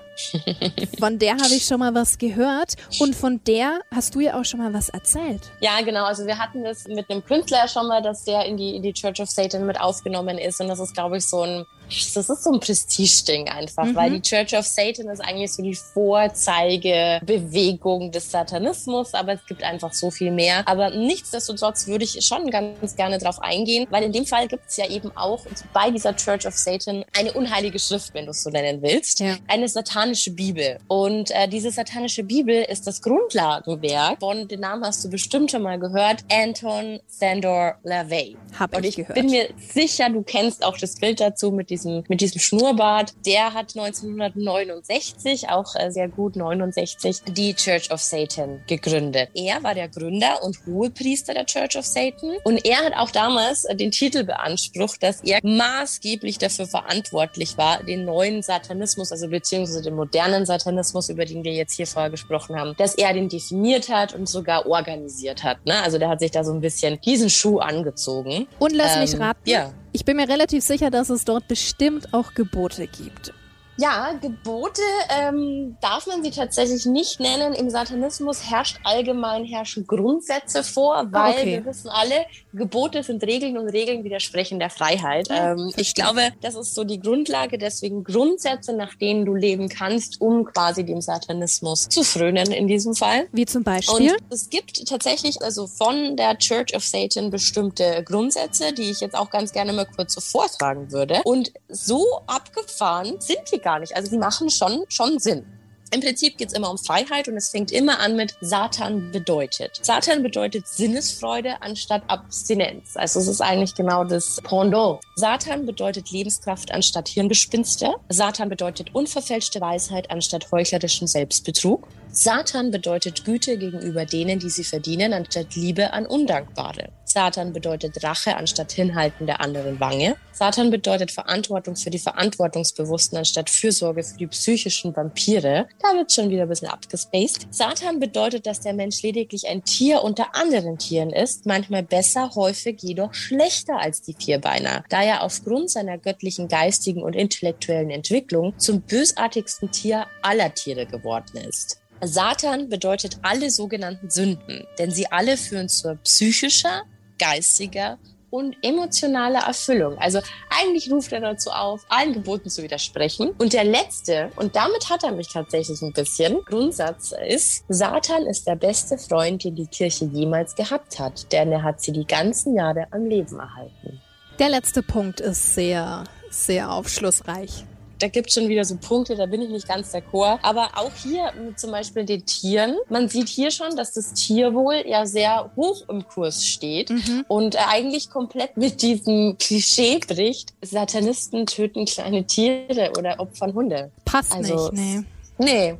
Von 1.00 1.19
der 1.19 1.33
habe 1.33 1.54
ich 1.56 1.65
schon 1.65 1.80
mal 1.80 1.94
was 1.94 2.18
gehört 2.18 2.75
und 3.00 3.15
von 3.15 3.42
der 3.45 3.81
hast 3.94 4.15
du 4.15 4.19
ja 4.19 4.39
auch 4.39 4.45
schon 4.45 4.60
mal 4.60 4.74
was 4.74 4.89
erzählt. 4.89 5.42
Ja, 5.60 5.81
genau. 5.81 6.06
Also 6.06 6.25
wir 6.25 6.38
hatten 6.38 6.63
das 6.63 6.88
mit 6.88 7.10
einem 7.10 7.24
Künstler 7.24 7.68
schon 7.68 7.88
mal, 7.88 8.01
dass 8.01 8.24
der 8.24 8.45
in 8.45 8.57
die, 8.57 8.75
in 8.75 8.83
die 8.83 8.94
Church 8.94 9.21
of 9.21 9.30
Satan 9.30 9.65
mit 9.65 9.80
aufgenommen 9.80 10.38
ist 10.38 10.62
und 10.62 10.68
das 10.68 10.80
ist, 10.80 10.94
glaube 10.94 11.18
ich, 11.18 11.25
so 11.25 11.42
ein 11.42 11.65
das 11.89 12.30
ist 12.30 12.44
so 12.44 12.51
ein 12.51 12.60
Prestigeding 12.60 13.48
einfach, 13.50 13.86
mhm. 13.86 13.95
weil 13.95 14.12
die 14.12 14.21
Church 14.21 14.56
of 14.56 14.65
Satan 14.65 15.10
ist 15.10 15.19
eigentlich 15.19 15.51
so 15.54 15.62
die 15.62 15.75
Vorzeigebewegung 15.75 18.12
des 18.12 18.31
Satanismus, 18.31 19.13
aber 19.13 19.33
es 19.33 19.45
gibt 19.45 19.62
einfach 19.63 19.94
so 19.94 20.10
viel 20.10 20.31
mehr. 20.31 20.68
Aber 20.68 20.89
nichtsdestotrotz 20.89 21.86
würde 21.88 22.06
ich 22.06 22.25
schon 22.25 22.50
ganz 22.50 22.95
gerne 22.95 23.19
darauf 23.19 23.42
eingehen, 23.42 23.86
weil 23.89 24.04
in 24.04 24.13
dem 24.13 24.25
Fall 24.25 24.48
gibt 24.48 24.63
es 24.68 24.77
ja 24.77 24.89
eben 24.89 25.12
auch 25.15 25.45
bei 25.74 25.92
dieser 25.92 26.15
Church 26.15 26.48
of 26.48 26.56
Satan 26.56 27.04
eine 27.18 27.33
unheilige 27.33 27.80
Schrift, 27.80 28.13
wenn 28.13 28.24
du 28.25 28.31
es 28.31 28.44
so 28.44 28.50
nennen 28.50 28.81
willst, 28.81 29.19
ja. 29.19 29.36
eine 29.48 29.68
satanische 29.68 30.03
Bibel. 30.36 30.80
Und 30.88 31.32
äh, 31.32 31.48
diese 31.48 31.72
satanische 31.72 32.24
Bibel 32.24 32.64
ist 32.64 32.88
das 32.88 33.02
Grundlagenwerk 33.02 34.20
von, 34.20 34.48
den 34.48 34.60
Namen 34.60 34.84
hast 34.84 35.04
du 35.04 35.10
bestimmt 35.10 35.52
schon 35.52 35.64
mal 35.64 35.80
gehört, 35.80 36.24
Anton 36.32 37.00
Sandor 37.08 37.76
LaVey. 37.84 38.38
Hab 38.58 38.76
Und 38.76 38.86
ich, 38.86 39.00
ich 39.00 39.08
bin 39.08 39.28
mir 39.28 39.50
sicher, 39.58 40.10
du 40.10 40.22
kennst 40.24 40.64
auch 40.64 40.78
das 40.78 40.96
Bild 40.96 41.20
dazu 41.20 41.52
mit 41.52 41.70
diesem, 41.70 42.04
mit 42.08 42.22
diesem 42.22 42.40
Schnurrbart. 42.40 43.14
Der 43.26 43.54
hat 43.54 43.76
1969, 43.76 45.50
auch 45.50 45.76
äh, 45.76 45.92
sehr 45.92 46.08
gut 46.08 46.36
69, 46.36 47.22
die 47.30 47.54
Church 47.54 47.92
of 47.92 48.02
Satan 48.02 48.62
gegründet. 48.68 49.30
Er 49.34 49.64
war 49.64 49.74
der 49.74 49.88
Gründer 49.88 50.44
und 50.44 50.58
Hohepriester 50.66 51.34
der 51.34 51.46
Church 51.46 51.78
of 51.78 51.86
Satan. 51.86 52.36
Und 52.44 52.66
er 52.66 52.78
hat 52.78 52.94
auch 52.96 53.12
damals 53.12 53.66
äh, 53.66 53.76
den 53.76 53.92
Titel 53.92 54.24
beansprucht, 54.24 55.02
dass 55.02 55.22
er 55.22 55.40
maßgeblich 55.44 56.38
dafür 56.38 56.68
verantwortlich 56.68 57.58
war, 57.58 57.84
den 57.84 58.06
neuen 58.06 58.42
Satanismus, 58.42 59.12
also 59.12 59.28
beziehungsweise 59.28 59.82
den 59.82 59.93
modernen 59.95 60.45
Satanismus, 60.45 61.10
über 61.10 61.25
den 61.25 61.44
wir 61.44 61.54
jetzt 61.54 61.74
hier 61.74 61.88
vorher 61.88 62.10
gesprochen 62.10 62.60
haben, 62.60 62.74
dass 62.78 62.95
er 62.95 63.13
den 63.13 63.30
definiert 63.30 63.90
hat 63.90 64.13
und 64.13 64.28
sogar 64.28 64.66
organisiert 64.66 65.44
hat. 65.44 65.66
Ne? 65.66 65.75
Also 65.84 65.98
der 65.98 66.10
hat 66.10 66.19
sich 66.19 66.31
da 66.31 66.44
so 66.44 66.54
ein 66.54 66.62
bisschen 66.62 67.00
diesen 67.01 67.30
Schuh 67.30 67.60
angezogen. 67.60 68.48
Und 68.60 68.74
lass 68.74 68.95
ähm, 68.95 69.01
mich 69.01 69.19
raten. 69.19 69.50
Ja. 69.50 69.74
Ich 69.92 70.06
bin 70.06 70.18
mir 70.18 70.28
relativ 70.28 70.63
sicher, 70.63 70.90
dass 70.90 71.10
es 71.10 71.25
dort 71.25 71.48
bestimmt 71.48 72.13
auch 72.13 72.34
Gebote 72.34 72.88
gibt. 72.88 73.34
Ja, 73.78 74.14
Gebote 74.22 74.81
ähm, 75.10 75.78
darf 75.81 76.06
man 76.06 76.24
sie 76.24 76.30
tatsächlich 76.30 76.86
nicht 76.86 77.20
nennen. 77.20 77.54
Im 77.54 77.70
Satanismus 77.70 78.50
herrscht 78.50 78.80
allgemein 78.84 79.46
herrschen 79.46 79.88
Grundsätze 79.88 80.64
vor, 80.64 80.98
ah, 80.98 81.08
weil 81.10 81.34
okay. 81.34 81.46
wir 81.46 81.66
wissen 81.66 81.90
alle, 81.90 82.25
Gebote 82.54 83.02
sind 83.02 83.24
Regeln 83.24 83.58
und 83.58 83.70
Regeln 83.70 84.03
widersprechen 84.03 84.60
der 84.60 84.70
Freiheit. 84.70 85.27
Ähm, 85.32 85.72
ich 85.75 85.96
glaube, 85.96 86.34
das 86.42 86.53
ist 86.53 86.75
so 86.75 86.84
die 86.84 87.00
Grundlage. 87.00 87.58
Deswegen 87.58 88.03
Grundsätze, 88.03 88.74
nach 88.74 88.94
denen 88.94 89.25
du 89.25 89.34
leben 89.34 89.70
kannst, 89.70 90.22
um 90.22 90.46
quasi 90.46 90.86
dem 90.86 91.01
Satanismus 91.01 91.89
zu 91.89 92.03
frönen 92.03 92.51
in 92.51 92.68
diesem 92.68 92.94
Fall. 92.94 93.27
Wie 93.32 93.46
zum 93.46 93.63
Beispiel? 93.63 94.12
Und 94.12 94.22
es 94.30 94.50
gibt 94.50 94.88
tatsächlich 94.88 95.42
also 95.42 95.65
von 95.65 96.15
der 96.15 96.38
Church 96.38 96.75
of 96.75 96.84
Satan 96.84 97.32
bestimmte 97.32 98.03
Grundsätze, 98.03 98.72
die 98.74 98.92
ich 98.92 99.01
jetzt 99.01 99.15
auch 99.15 99.32
ganz 99.32 99.51
gerne 99.51 99.74
mal 99.74 99.88
kurz 99.88 100.13
so 100.13 100.22
vortragen 100.22 100.92
würde. 100.92 101.22
Und 101.24 101.51
so 101.70 102.06
abgefahren 102.27 103.20
sind 103.20 103.42
die 103.51 103.62
gar 103.63 103.79
nicht. 103.79 103.96
Also 103.96 104.12
sie 104.12 104.17
machen 104.17 104.51
schon, 104.51 104.84
schon 104.89 105.17
Sinn. 105.17 105.46
Im 105.93 106.01
Prinzip 106.01 106.38
geht 106.38 106.48
es 106.48 106.53
immer 106.55 106.72
um 106.72 106.79
Freiheit 106.79 107.27
und 107.27 107.38
es 107.38 107.50
fängt 107.50 107.72
immer 107.72 108.00
an 108.00 108.15
mit 108.15 108.34
Satan 108.41 109.12
bedeutet. 109.12 109.79
Satan 109.84 110.24
bedeutet 110.24 110.67
Sinnesfreude 110.67 111.62
anstatt 111.62 112.01
Abstinenz. 112.08 112.96
Also 112.96 113.20
es 113.20 113.27
ist 113.27 113.41
eigentlich 113.41 113.75
genau 113.75 114.03
das 114.03 114.41
Pendant. 114.41 115.00
Satan 115.17 115.67
bedeutet 115.67 116.10
Lebenskraft 116.10 116.72
anstatt 116.72 117.10
Hirngespinste. 117.10 117.93
Satan 118.10 118.50
bedeutet 118.50 118.96
unverfälschte 118.96 119.62
Weisheit 119.62 120.10
anstatt 120.10 120.51
heuchlerischen 120.51 121.05
Selbstbetrug. 121.05 121.88
Satan 122.10 122.72
bedeutet 122.72 123.24
Güte 123.24 123.60
gegenüber 123.60 124.05
denen, 124.05 124.39
die 124.39 124.50
sie 124.50 124.63
verdienen, 124.63 125.13
anstatt 125.13 125.53
Liebe 125.55 125.93
an 125.93 126.08
Undankbare. 126.08 126.89
Satan 127.13 127.53
bedeutet 127.53 128.03
Rache 128.03 128.36
anstatt 128.36 128.72
Hinhalten 128.72 129.27
der 129.27 129.39
anderen 129.39 129.79
Wange. 129.79 130.15
Satan 130.32 130.72
bedeutet 130.72 131.12
Verantwortung 131.12 131.75
für 131.75 131.91
die 131.91 132.00
Verantwortungsbewussten 132.00 133.20
anstatt 133.20 133.51
Fürsorge 133.51 134.03
für 134.03 134.17
die 134.17 134.25
psychischen 134.25 134.96
Vampire. 134.96 135.67
Da 135.79 135.96
wird 135.96 136.12
schon 136.12 136.32
wieder 136.32 136.41
ein 136.41 136.50
bisschen 136.50 136.70
abgespaced. 136.70 137.46
Satan 137.51 138.00
bedeutet, 138.00 138.48
dass 138.48 138.62
der 138.62 138.74
Mensch 138.74 139.03
lediglich 139.03 139.48
ein 139.48 139.63
Tier 139.63 140.01
unter 140.01 140.36
anderen 140.36 140.79
Tieren 140.79 141.12
ist, 141.12 141.46
manchmal 141.46 141.84
besser, 141.84 142.32
häufig 142.34 142.82
jedoch 142.82 143.13
schlechter 143.13 143.77
als 143.79 144.01
die 144.01 144.15
Vierbeiner, 144.15 144.84
da 144.89 145.03
er 145.03 145.22
aufgrund 145.22 145.70
seiner 145.70 146.00
göttlichen 146.00 146.48
geistigen 146.48 147.03
und 147.03 147.15
intellektuellen 147.15 147.91
Entwicklung 147.91 148.58
zum 148.58 148.82
bösartigsten 148.82 149.70
Tier 149.70 150.08
aller 150.24 150.51
Tiere 150.55 150.88
geworden 150.88 151.38
ist. 151.48 151.79
Satan 152.01 152.70
bedeutet 152.70 153.20
alle 153.22 153.51
sogenannten 153.51 154.10
Sünden, 154.10 154.65
denn 154.79 154.89
sie 154.89 155.12
alle 155.12 155.38
führen 155.38 155.70
zur 155.70 155.96
psychischer, 155.98 156.84
geistiger 157.24 157.98
und 158.30 158.58
emotionale 158.63 159.38
Erfüllung. 159.38 159.98
Also 160.00 160.20
eigentlich 160.50 160.92
ruft 160.92 161.13
er 161.13 161.22
dazu 161.22 161.51
auf, 161.51 161.86
allen 161.88 162.13
Geboten 162.13 162.50
zu 162.50 162.63
widersprechen. 162.63 163.30
Und 163.38 163.53
der 163.53 163.63
letzte, 163.63 164.32
und 164.38 164.56
damit 164.56 164.89
hat 164.89 165.03
er 165.03 165.12
mich 165.12 165.32
tatsächlich 165.32 165.80
ein 165.84 165.94
bisschen, 165.94 166.44
Grundsatz 166.46 167.13
ist, 167.27 167.63
Satan 167.70 168.25
ist 168.25 168.48
der 168.48 168.56
beste 168.56 168.98
Freund, 168.98 169.44
den 169.44 169.56
die 169.56 169.68
Kirche 169.68 170.06
jemals 170.06 170.56
gehabt 170.56 171.00
hat, 171.00 171.32
denn 171.32 171.51
er 171.51 171.62
hat 171.62 171.82
sie 171.82 171.92
die 171.92 172.08
ganzen 172.08 172.56
Jahre 172.56 172.88
am 172.92 173.06
Leben 173.06 173.39
erhalten. 173.39 174.01
Der 174.39 174.50
letzte 174.50 174.82
Punkt 174.82 175.20
ist 175.20 175.53
sehr, 175.53 176.06
sehr 176.32 176.72
aufschlussreich 176.72 177.65
da 178.03 178.10
gibt 178.10 178.27
es 178.27 178.33
schon 178.33 178.50
wieder 178.50 178.65
so 178.65 178.75
Punkte, 178.75 179.15
da 179.15 179.25
bin 179.25 179.41
ich 179.41 179.50
nicht 179.50 179.65
ganz 179.65 179.95
d'accord. 179.95 180.38
Aber 180.41 180.72
auch 180.75 180.91
hier 181.01 181.31
mit 181.41 181.57
zum 181.57 181.72
Beispiel 181.72 182.03
den 182.03 182.25
Tieren, 182.25 182.75
man 182.89 183.07
sieht 183.07 183.29
hier 183.29 183.50
schon, 183.50 183.77
dass 183.77 183.93
das 183.93 184.13
Tierwohl 184.13 184.83
ja 184.86 185.05
sehr 185.05 185.50
hoch 185.55 185.88
im 185.88 186.05
Kurs 186.05 186.45
steht 186.45 186.89
mhm. 186.89 187.24
und 187.29 187.55
eigentlich 187.55 188.10
komplett 188.10 188.57
mit 188.57 188.81
diesem 188.81 189.38
Klischee 189.38 190.00
bricht, 190.05 190.53
Satanisten 190.62 191.45
töten 191.45 191.86
kleine 191.86 192.25
Tiere 192.25 192.91
oder 192.98 193.22
opfern 193.22 193.53
Hunde. 193.53 193.89
Passt 194.03 194.33
also, 194.33 194.69
nicht, 194.72 194.74
nee. 194.74 195.03
Nee, 195.38 195.77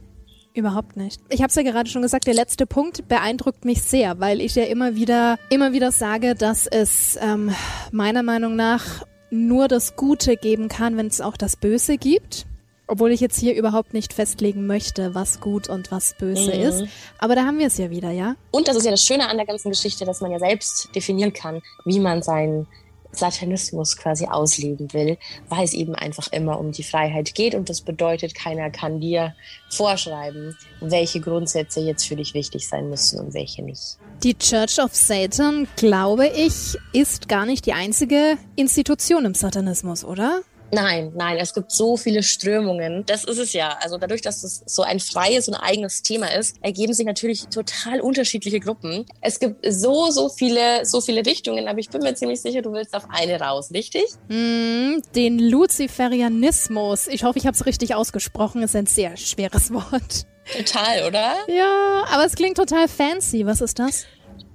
Überhaupt 0.56 0.98
nicht. 0.98 1.20
Ich 1.30 1.42
habe 1.42 1.50
es 1.50 1.56
ja 1.56 1.64
gerade 1.64 1.90
schon 1.90 2.04
gesagt, 2.04 2.28
der 2.28 2.36
letzte 2.36 2.68
Punkt 2.68 3.08
beeindruckt 3.08 3.66
mich 3.66 3.82
sehr, 3.82 4.20
weil 4.20 4.40
ich 4.40 4.54
ja 4.54 4.66
immer 4.66 4.96
wieder, 4.96 5.40
immer 5.50 5.74
wieder 5.74 5.92
sage, 5.92 6.36
dass 6.36 6.68
es 6.68 7.18
ähm, 7.20 7.52
meiner 7.92 8.22
Meinung 8.22 8.56
nach 8.56 9.04
nur 9.34 9.68
das 9.68 9.96
Gute 9.96 10.38
geben 10.38 10.70
kann, 10.70 10.96
wenn 10.96 11.08
es 11.08 11.20
auch 11.20 11.36
das 11.36 11.56
Böse 11.56 11.98
gibt. 11.98 12.46
Obwohl 12.86 13.12
ich 13.12 13.22
jetzt 13.22 13.40
hier 13.40 13.56
überhaupt 13.56 13.94
nicht 13.94 14.14
festlegen 14.14 14.68
möchte, 14.68 15.16
was 15.16 15.40
gut 15.40 15.70
und 15.70 15.90
was 15.90 16.16
böse 16.20 16.54
mhm. 16.54 16.62
ist. 16.62 16.84
Aber 17.18 17.34
da 17.34 17.46
haben 17.46 17.58
wir 17.58 17.68
es 17.68 17.78
ja 17.78 17.90
wieder, 17.90 18.12
ja? 18.12 18.36
Und 18.52 18.68
das 18.68 18.76
ist 18.76 18.84
ja 18.84 18.92
das 18.92 19.04
Schöne 19.04 19.30
an 19.30 19.38
der 19.38 19.46
ganzen 19.46 19.70
Geschichte, 19.70 20.06
dass 20.06 20.20
man 20.20 20.32
ja 20.32 20.40
selbst 20.40 20.90
definieren 20.94 21.32
kann, 21.32 21.62
wie 21.86 22.00
man 22.00 22.22
sein 22.22 22.68
Satanismus 23.14 23.96
quasi 23.96 24.26
ausleben 24.26 24.92
will, 24.94 25.18
weil 25.48 25.64
es 25.64 25.74
eben 25.74 25.96
einfach 25.96 26.28
immer 26.32 26.60
um 26.60 26.72
die 26.72 26.84
Freiheit 26.84 27.34
geht 27.36 27.56
und 27.56 27.70
das 27.70 27.82
bedeutet, 27.82 28.36
keiner 28.36 28.70
kann 28.70 29.00
dir 29.00 29.36
vorschreiben, 29.70 30.58
welche 30.82 31.22
Grundsätze 31.22 31.80
jetzt 31.80 32.06
für 32.06 32.16
dich 32.16 32.34
wichtig 32.34 32.68
sein 32.68 32.90
müssen 32.90 33.20
und 33.20 33.34
welche 33.34 33.64
nicht. 33.64 33.98
Die 34.24 34.36
Church 34.36 34.80
of 34.80 34.96
Satan, 34.96 35.68
glaube 35.76 36.28
ich, 36.28 36.78
ist 36.94 37.28
gar 37.28 37.46
nicht 37.46 37.66
die 37.66 37.74
einzige 37.74 38.38
Institution 38.56 39.26
im 39.26 39.34
Satanismus, 39.34 40.06
oder? 40.06 40.44
Nein, 40.72 41.12
nein, 41.14 41.38
es 41.40 41.54
gibt 41.54 41.74
so 41.74 41.98
viele 41.98 42.24
Strömungen. 42.24 43.06
Das 43.06 43.26
ist 43.26 43.38
es 43.38 43.52
ja. 43.52 43.78
Also 43.82 43.98
dadurch, 43.98 44.22
dass 44.22 44.46
es 44.46 44.64
so 44.66 44.82
ein 44.82 45.02
freies 45.02 45.50
und 45.50 45.56
eigenes 45.56 46.04
Thema 46.04 46.34
ist, 46.34 46.56
ergeben 46.62 46.94
sich 46.94 47.06
natürlich 47.06 47.48
total 47.48 48.00
unterschiedliche 48.00 48.62
Gruppen. 48.62 49.06
Es 49.20 49.42
gibt 49.42 49.58
so, 49.70 50.10
so 50.10 50.30
viele, 50.30 50.86
so 50.86 51.02
viele 51.02 51.26
Richtungen, 51.26 51.68
aber 51.68 51.80
ich 51.80 51.90
bin 51.90 52.02
mir 52.02 52.16
ziemlich 52.16 52.42
sicher, 52.42 52.62
du 52.62 52.72
willst 52.72 52.96
auf 52.96 53.04
eine 53.10 53.42
raus, 53.42 53.72
richtig? 53.74 54.06
Mm, 54.30 55.02
den 55.16 55.38
Luziferianismus. 55.38 57.08
Ich 57.08 57.26
hoffe, 57.26 57.40
ich 57.40 57.46
habe 57.46 57.56
es 57.56 57.66
richtig 57.66 57.94
ausgesprochen. 57.94 58.64
Ist 58.64 58.76
ein 58.78 58.86
sehr 58.86 59.18
schweres 59.18 59.74
Wort. 59.74 60.26
Total, 60.52 61.06
oder? 61.08 61.36
Ja, 61.48 62.06
aber 62.10 62.26
es 62.26 62.36
klingt 62.36 62.58
total 62.58 62.88
fancy. 62.88 63.46
Was 63.46 63.62
ist 63.62 63.80
das? 63.80 64.06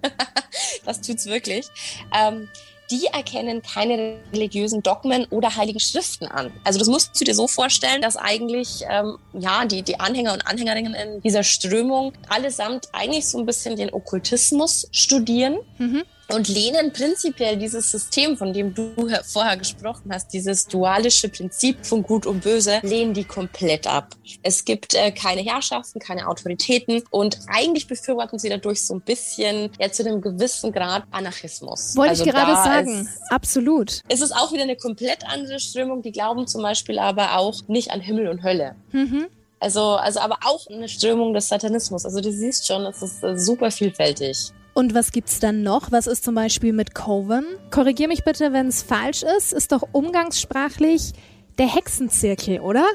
das 0.85 1.01
tut's 1.01 1.27
wirklich. 1.27 1.67
Ähm, 2.15 2.49
die 2.91 3.07
erkennen 3.07 3.63
keine 3.63 4.17
religiösen 4.33 4.83
Dogmen 4.83 5.27
oder 5.27 5.57
heiligen 5.57 5.81
Schriften 5.81 6.27
an. 6.27 6.53
Also 6.65 6.79
das 6.79 6.89
musst 6.89 7.21
du 7.21 7.25
dir 7.25 7.35
so 7.35 7.47
vorstellen, 7.47 8.01
dass 8.01 8.17
eigentlich 8.17 8.85
ähm, 8.89 9.19
ja 9.35 9.67
die, 9.67 9.83
die 9.83 10.01
Anhänger 10.01 10.33
und 10.33 10.47
Anhängerinnen 10.47 10.95
in 10.95 11.21
dieser 11.21 11.43
Strömung 11.43 12.13
allesamt 12.29 12.89
eigentlich 12.93 13.29
so 13.29 13.39
ein 13.39 13.47
bisschen 13.47 13.77
den 13.77 13.93
Okkultismus 13.93 14.89
studieren. 14.93 15.59
Mhm 15.79 16.05
und 16.33 16.49
lehnen 16.49 16.93
prinzipiell 16.93 17.57
dieses 17.57 17.91
System, 17.91 18.37
von 18.37 18.53
dem 18.53 18.75
du 18.75 18.93
vorher 19.25 19.57
gesprochen 19.57 20.11
hast, 20.13 20.33
dieses 20.33 20.67
dualische 20.67 21.29
Prinzip 21.29 21.85
von 21.85 22.03
Gut 22.03 22.27
und 22.27 22.43
Böse, 22.43 22.81
lehnen 22.83 23.15
die 23.15 23.25
komplett 23.25 23.87
ab. 23.87 24.15
Es 24.43 24.65
gibt 24.65 24.95
äh, 24.95 25.11
keine 25.11 25.41
Herrschaften, 25.41 25.99
keine 25.99 26.29
Autoritäten 26.29 27.03
und 27.11 27.39
eigentlich 27.49 27.87
befürworten 27.87 28.39
sie 28.39 28.49
dadurch 28.49 28.85
so 28.85 28.95
ein 28.95 29.01
bisschen, 29.01 29.71
ja, 29.79 29.91
zu 29.91 30.07
einem 30.07 30.21
gewissen 30.21 30.73
Grad 30.73 31.05
Anarchismus. 31.11 31.97
Wollte 31.97 32.11
also 32.11 32.25
ich 32.25 32.31
gerade 32.31 32.55
sagen, 32.55 33.01
ist, 33.03 33.33
absolut. 33.33 34.03
Es 34.09 34.21
ist 34.21 34.33
auch 34.33 34.53
wieder 34.53 34.63
eine 34.65 34.77
komplett 34.77 35.27
andere 35.27 35.59
Strömung, 35.59 36.03
die 36.03 36.13
glauben 36.13 36.47
zum 36.47 36.63
Beispiel 36.63 36.99
aber 36.99 37.39
auch 37.39 37.67
nicht 37.69 37.91
an 37.91 38.01
Himmel 38.01 38.29
und 38.29 38.43
Hölle. 38.43 38.75
Mhm. 38.93 39.29
Also, 39.61 39.97
also 39.97 40.21
aber 40.21 40.39
auch 40.45 40.67
eine 40.69 40.89
Strömung 40.89 41.35
des 41.35 41.49
Satanismus. 41.49 42.05
Also 42.05 42.21
du 42.21 42.31
siehst 42.31 42.67
schon, 42.67 42.85
es 42.87 43.03
ist 43.03 43.25
äh, 43.25 43.37
super 43.37 43.71
vielfältig. 43.71 44.53
Und 44.79 44.95
was 44.95 45.11
gibt's 45.11 45.41
dann 45.41 45.65
noch? 45.65 45.91
Was 45.91 46.07
ist 46.07 46.23
zum 46.23 46.37
Beispiel 46.37 46.73
mit 46.73 46.95
Coven? 46.95 47.45
Korrigier 47.73 48.07
mich 48.07 48.23
bitte, 48.23 48.53
wenn 48.53 48.69
es 48.69 48.81
falsch 48.81 49.25
ist. 49.25 49.53
Ist 49.53 49.73
doch 49.73 49.83
umgangssprachlich 49.91 51.15
der 51.59 51.67
Hexenzirkel, 51.67 52.61
oder? 52.61 52.87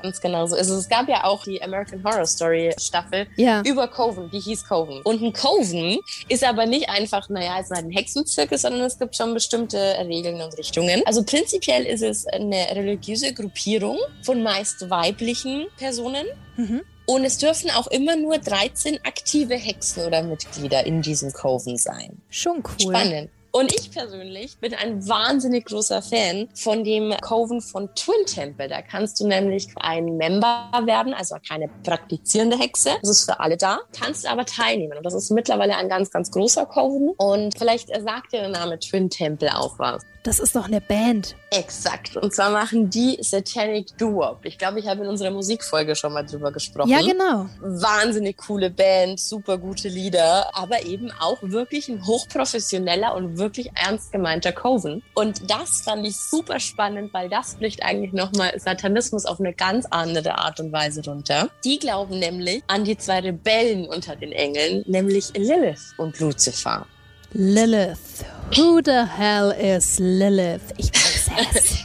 Ganz 0.00 0.20
genau 0.20 0.46
so 0.46 0.54
ist 0.54 0.68
es. 0.68 0.78
Es 0.78 0.88
gab 0.88 1.08
ja 1.08 1.24
auch 1.24 1.42
die 1.42 1.60
American 1.60 2.04
Horror 2.04 2.24
Story 2.24 2.72
Staffel 2.78 3.26
ja. 3.34 3.62
über 3.66 3.88
Coven, 3.88 4.30
die 4.30 4.38
hieß 4.38 4.68
Coven. 4.68 5.02
Und 5.02 5.20
ein 5.20 5.32
Coven 5.32 5.98
ist 6.28 6.44
aber 6.44 6.66
nicht 6.66 6.88
einfach, 6.88 7.28
naja, 7.28 7.56
es 7.58 7.64
ist 7.64 7.74
halt 7.74 7.86
ein 7.86 7.90
Hexenzirkel, 7.90 8.56
sondern 8.56 8.82
es 8.82 8.96
gibt 8.96 9.16
schon 9.16 9.34
bestimmte 9.34 9.96
Regeln 10.06 10.40
und 10.40 10.56
Richtungen. 10.56 11.02
Also 11.04 11.24
prinzipiell 11.24 11.84
ist 11.84 12.02
es 12.02 12.28
eine 12.28 12.64
religiöse 12.76 13.34
Gruppierung 13.34 13.98
von 14.22 14.40
meist 14.44 14.88
weiblichen 14.88 15.66
Personen. 15.78 16.26
Mhm. 16.56 16.82
Und 17.10 17.24
es 17.24 17.38
dürfen 17.38 17.70
auch 17.70 17.86
immer 17.86 18.16
nur 18.16 18.36
13 18.36 18.98
aktive 19.02 19.54
Hexen 19.54 20.04
oder 20.04 20.22
Mitglieder 20.22 20.84
in 20.84 21.00
diesem 21.00 21.32
Coven 21.32 21.78
sein. 21.78 22.20
Schon 22.28 22.58
cool. 22.58 22.94
Spannend. 22.94 23.30
Und 23.50 23.72
ich 23.72 23.90
persönlich 23.90 24.58
bin 24.58 24.74
ein 24.74 25.08
wahnsinnig 25.08 25.64
großer 25.64 26.02
Fan 26.02 26.50
von 26.54 26.84
dem 26.84 27.14
Coven 27.22 27.62
von 27.62 27.88
Twin 27.94 28.26
Temple. 28.26 28.68
Da 28.68 28.82
kannst 28.82 29.18
du 29.20 29.26
nämlich 29.26 29.68
ein 29.76 30.18
Member 30.18 30.70
werden, 30.84 31.14
also 31.14 31.36
keine 31.48 31.68
praktizierende 31.82 32.58
Hexe. 32.58 32.90
Das 33.00 33.08
ist 33.08 33.24
für 33.24 33.40
alle 33.40 33.56
da. 33.56 33.78
Kannst 33.98 34.26
aber 34.26 34.44
teilnehmen. 34.44 34.98
Und 34.98 35.04
das 35.04 35.14
ist 35.14 35.30
mittlerweile 35.30 35.78
ein 35.78 35.88
ganz, 35.88 36.10
ganz 36.10 36.30
großer 36.30 36.66
Coven. 36.66 37.14
Und 37.16 37.56
vielleicht 37.56 37.88
sagt 37.88 38.34
dir 38.34 38.40
der 38.40 38.50
Name 38.50 38.78
Twin 38.78 39.08
Temple 39.08 39.56
auch 39.56 39.78
was. 39.78 40.04
Das 40.22 40.40
ist 40.40 40.56
doch 40.56 40.66
eine 40.66 40.80
Band. 40.80 41.36
Exakt. 41.50 42.16
Und 42.16 42.34
zwar 42.34 42.50
machen 42.50 42.90
die 42.90 43.18
Satanic 43.20 43.96
Doo-Wop. 43.96 44.40
Ich 44.44 44.58
glaube, 44.58 44.80
ich 44.80 44.86
habe 44.86 45.02
in 45.02 45.08
unserer 45.08 45.30
Musikfolge 45.30 45.94
schon 45.94 46.12
mal 46.12 46.24
drüber 46.24 46.52
gesprochen. 46.52 46.90
Ja, 46.90 47.00
genau. 47.00 47.48
Wahnsinnig 47.60 48.36
coole 48.36 48.70
Band, 48.70 49.18
super 49.20 49.56
gute 49.56 49.88
Lieder, 49.88 50.54
aber 50.54 50.84
eben 50.84 51.10
auch 51.20 51.38
wirklich 51.40 51.88
ein 51.88 52.04
hochprofessioneller 52.06 53.14
und 53.14 53.38
wirklich 53.38 53.70
ernst 53.74 54.12
gemeinter 54.12 54.52
Coven. 54.52 55.02
Und 55.14 55.50
das 55.50 55.82
fand 55.82 56.06
ich 56.06 56.16
super 56.16 56.60
spannend, 56.60 57.14
weil 57.14 57.28
das 57.28 57.54
bricht 57.54 57.82
eigentlich 57.82 58.12
nochmal 58.12 58.58
Satanismus 58.58 59.24
auf 59.24 59.40
eine 59.40 59.54
ganz 59.54 59.86
andere 59.86 60.36
Art 60.36 60.60
und 60.60 60.72
Weise 60.72 61.02
runter. 61.04 61.48
Die 61.64 61.78
glauben 61.78 62.18
nämlich 62.18 62.62
an 62.66 62.84
die 62.84 62.98
zwei 62.98 63.20
Rebellen 63.20 63.86
unter 63.86 64.16
den 64.16 64.32
Engeln, 64.32 64.84
nämlich 64.86 65.32
Lilith 65.34 65.94
und 65.96 66.18
Lucifer. 66.20 66.86
Lilith. 67.34 68.24
Who 68.56 68.80
the 68.80 69.04
hell 69.04 69.50
is 69.50 70.00
Lilith? 70.00 70.72
Ich 70.78 70.90
weiß 70.92 71.30
es. 71.52 71.84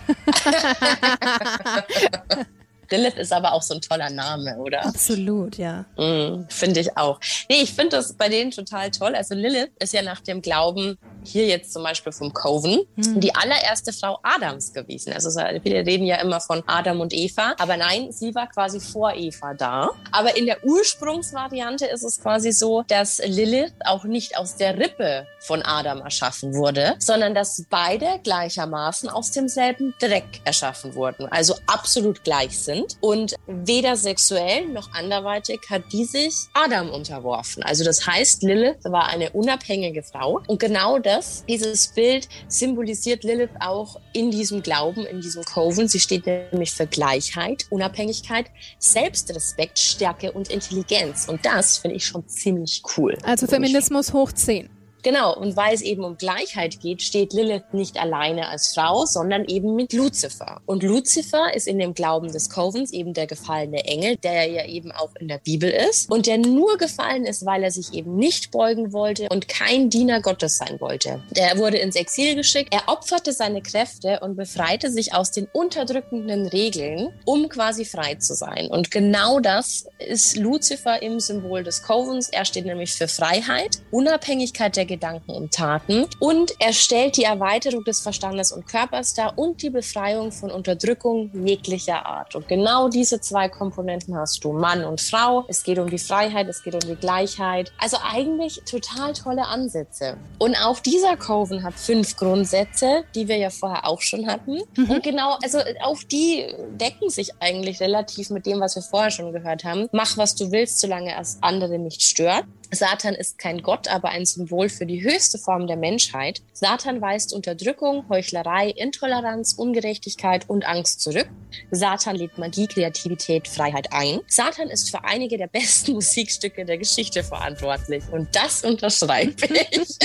Lilith 2.94 3.18
ist 3.18 3.34
aber 3.34 3.54
auch 3.54 3.64
so 3.64 3.74
ein 3.74 3.82
toller 3.82 4.12
Name, 4.12 4.56
oder? 4.58 4.86
Absolut, 4.86 5.58
ja. 5.58 5.86
Mm, 5.98 6.46
finde 6.48 6.80
ich 6.80 6.96
auch. 6.96 7.20
Nee, 7.50 7.62
ich 7.64 7.74
finde 7.74 7.98
das 7.98 8.14
bei 8.14 8.30
denen 8.30 8.52
total 8.52 8.92
toll. 8.92 9.16
Also 9.16 9.34
Lilith 9.34 9.72
ist 9.80 9.94
ja 9.94 10.04
nach 10.04 10.22
dem 10.22 10.44
Glauben 10.44 11.00
hier 11.24 11.48
jetzt 11.48 11.74
zum 11.74 11.84
Beispiel 11.84 12.12
vom 12.12 12.34
Coven 12.34 12.82
mhm. 12.96 13.20
die 13.20 13.34
allererste 13.34 13.94
Frau 13.94 14.20
Adams 14.22 14.74
gewesen. 14.74 15.12
Also 15.14 15.32
viele 15.64 15.86
reden 15.86 16.06
ja 16.06 16.18
immer 16.18 16.40
von 16.40 16.62
Adam 16.68 17.02
und 17.02 17.14
Eva, 17.14 17.56
aber 17.58 17.78
nein, 17.78 18.12
sie 18.12 18.36
war 18.36 18.48
quasi 18.48 18.80
vor 18.80 19.14
Eva 19.16 19.54
da. 19.54 19.90
Aber 20.12 20.38
in 20.38 20.46
der 20.46 20.64
Ursprungsvariante 20.64 21.86
ist 21.86 22.04
es 22.04 22.22
quasi 22.22 22.52
so, 22.52 22.84
dass 22.88 23.20
Lilith 23.26 23.74
auch 23.86 24.04
nicht 24.04 24.38
aus 24.38 24.56
der 24.56 24.78
Rippe 24.78 25.26
von 25.40 25.64
Adam 25.64 26.02
erschaffen 26.02 26.54
wurde, 26.54 26.96
sondern 27.00 27.34
dass 27.34 27.66
beide 27.70 28.20
gleichermaßen 28.24 29.10
aus 29.10 29.32
demselben 29.32 29.96
Dreck 30.00 30.42
erschaffen 30.44 30.94
wurden, 30.96 31.26
also 31.32 31.56
absolut 31.66 32.24
gleich 32.24 32.60
sind 32.60 32.83
sind. 32.84 32.98
Und 33.02 33.36
weder 33.48 33.96
sexuell 33.96 34.68
noch 34.68 34.94
anderweitig 34.94 35.62
hat 35.70 35.84
die 35.92 36.06
sich 36.06 36.34
Adam 36.54 36.90
unterworfen. 36.90 37.64
Also 37.64 37.84
das 37.84 38.06
heißt, 38.06 38.44
Lilith 38.44 38.84
war 38.84 39.08
eine 39.08 39.32
unabhängige 39.32 40.04
Frau. 40.04 40.42
Und 40.48 40.60
genau 40.60 41.00
das, 41.00 41.44
dieses 41.48 41.88
Bild 41.88 42.28
symbolisiert 42.48 43.24
Lilith 43.24 43.52
auch 43.60 44.00
in 44.14 44.32
diesem 44.32 44.62
Glauben, 44.62 45.06
in 45.06 45.22
diesem 45.22 45.44
Coven. 45.44 45.88
Sie 45.88 46.00
steht 46.00 46.26
nämlich 46.26 46.72
für 46.72 46.88
Gleichheit, 46.88 47.66
Unabhängigkeit, 47.70 48.48
Selbstrespekt, 48.80 49.80
Stärke 49.80 50.32
und 50.32 50.50
Intelligenz. 50.50 51.28
Und 51.28 51.46
das 51.46 51.78
finde 51.78 51.98
ich 51.98 52.06
schon 52.06 52.28
ziemlich 52.28 52.82
cool. 52.98 53.18
Also 53.24 53.48
Feminismus 53.48 54.14
hoch 54.14 54.32
10. 54.32 54.70
Genau, 55.04 55.36
und 55.36 55.58
weil 55.58 55.76
es 55.76 55.82
eben 55.82 56.04
um 56.06 56.18
Gleichheit 56.18 56.80
geht, 56.80 57.02
steht 57.02 57.34
Lilith 57.34 57.74
nicht 57.74 58.00
alleine 58.00 58.48
als 58.48 58.74
Frau, 58.74 59.06
sondern 59.06 59.44
eben 59.46 59.76
mit 59.76 59.92
Luzifer. 59.92 60.62
Und 60.66 60.82
Luzifer 60.82 61.54
ist 61.54 61.68
in 61.68 61.78
dem 61.78 61.94
Glauben 61.94 62.32
des 62.32 62.50
Covens 62.50 62.92
eben 62.92 63.14
der 63.14 63.28
gefallene 63.28 63.84
Engel, 63.84 64.16
der 64.16 64.46
ja 64.46 64.66
eben 64.66 64.94
auch 64.94 65.10
in 65.20 65.28
der 65.28 65.40
Bibel 65.40 65.70
ist 65.70 66.10
und 66.10 66.26
der 66.26 66.38
nur 66.38 66.78
gefallen 66.78 67.26
ist, 67.26 67.46
weil 67.46 67.64
er 67.64 67.72
sich 67.72 67.94
eben 67.94 68.16
nicht 68.16 68.52
beugen 68.52 68.94
wollte 68.94 69.28
und 69.30 69.50
kein 69.50 69.90
Diener 69.90 70.22
Gottes 70.22 70.58
sein 70.58 70.80
wollte. 70.80 71.22
Der 71.32 71.58
wurde 71.58 71.78
ins 71.78 71.98
Exil 71.98 72.36
geschickt, 72.36 72.74
er 72.74 72.88
opferte 72.88 73.34
seine 73.34 73.62
Kräfte 73.62 74.22
und 74.22 74.38
befreite 74.38 74.90
sich 74.90 75.14
aus 75.14 75.32
den 75.32 75.48
unterdrückenden 75.52 76.48
Regeln, 76.48 77.10
um 77.26 77.50
quasi 77.50 77.84
frei 77.84 78.16
zu 78.16 78.36
sein. 78.36 78.68
Und 78.68 78.90
genau 78.90 79.42
das 79.42 79.86
ist 80.00 80.38
Luzifer 80.38 81.02
im 81.02 81.20
Symbol 81.20 81.64
des 81.64 81.84
Covens. 81.84 82.30
Er 82.30 82.46
steht 82.46 82.66
nämlich 82.66 82.94
für 82.94 83.10
Freiheit, 83.10 83.80
Unabhängigkeit 83.92 84.78
der 84.78 84.86
Gedanken 84.94 85.32
und 85.32 85.52
Taten. 85.52 86.06
Und 86.20 86.54
er 86.60 86.74
stellt 86.74 87.18
die 87.18 87.24
Erweiterung 87.24 87.84
des 87.84 88.00
Verstandes 88.00 88.52
und 88.52 88.68
Körpers 88.68 89.14
dar 89.16 89.38
und 89.38 89.62
die 89.62 89.72
Befreiung 89.72 90.32
von 90.32 90.52
Unterdrückung 90.52 91.32
jeglicher 91.46 92.06
Art. 92.06 92.36
Und 92.36 92.48
genau 92.48 92.90
diese 92.90 93.20
zwei 93.20 93.50
Komponenten 93.50 94.16
hast 94.16 94.44
du, 94.44 94.54
Mann 94.54 94.84
und 94.86 95.02
Frau. 95.02 95.46
Es 95.48 95.64
geht 95.64 95.80
um 95.80 95.90
die 95.90 95.98
Freiheit, 95.98 96.48
es 96.48 96.64
geht 96.64 96.76
um 96.76 96.82
die 96.82 96.96
Gleichheit. 96.96 97.72
Also 97.80 97.98
eigentlich 98.04 98.62
total 98.70 99.14
tolle 99.14 99.48
Ansätze. 99.48 100.18
Und 100.38 100.56
auch 100.56 100.80
dieser 100.80 101.18
Coven 101.18 101.64
hat 101.64 101.74
fünf 101.74 102.16
Grundsätze, 102.18 103.04
die 103.16 103.28
wir 103.28 103.38
ja 103.38 103.50
vorher 103.50 103.88
auch 103.88 104.02
schon 104.02 104.28
hatten. 104.28 104.60
Mhm. 104.78 104.92
Und 104.92 105.04
genau, 105.04 105.38
also 105.42 105.60
auch 105.82 106.04
die 106.04 106.46
decken 106.80 107.10
sich 107.10 107.32
eigentlich 107.40 107.80
relativ 107.80 108.30
mit 108.30 108.46
dem, 108.46 108.60
was 108.60 108.76
wir 108.76 108.84
vorher 108.84 109.12
schon 109.12 109.32
gehört 109.32 109.64
haben. 109.64 109.88
Mach, 109.92 110.18
was 110.18 110.36
du 110.36 110.52
willst, 110.52 110.80
solange 110.80 111.20
es 111.20 111.38
andere 111.42 111.80
nicht 111.80 112.02
stört. 112.04 112.46
Satan 112.74 113.14
ist 113.14 113.38
kein 113.38 113.62
Gott, 113.62 113.88
aber 113.88 114.10
ein 114.10 114.26
Symbol 114.26 114.70
für 114.70 114.86
die 114.86 115.04
höchste 115.04 115.38
Form 115.38 115.68
der 115.68 115.78
Menschheit. 115.78 116.42
Satan 116.54 117.02
weist 117.02 117.34
Unterdrückung, 117.34 118.06
Heuchlerei, 118.10 118.70
Intoleranz, 118.70 119.54
Ungerechtigkeit 119.54 120.50
und 120.50 120.66
Angst 120.66 121.02
zurück. 121.02 121.28
Satan 121.72 122.16
lädt 122.16 122.38
Magie, 122.38 122.68
Kreativität, 122.68 123.48
Freiheit 123.48 123.90
ein. 123.92 124.20
Satan 124.28 124.70
ist 124.70 124.90
für 124.90 125.04
einige 125.04 125.38
der 125.38 125.48
besten 125.48 125.94
Musikstücke 125.94 126.66
der 126.66 126.78
Geschichte 126.78 127.24
verantwortlich. 127.24 128.04
Und 128.12 128.36
das 128.36 128.64
unterschreibe 128.64 129.34
ich. 129.72 129.98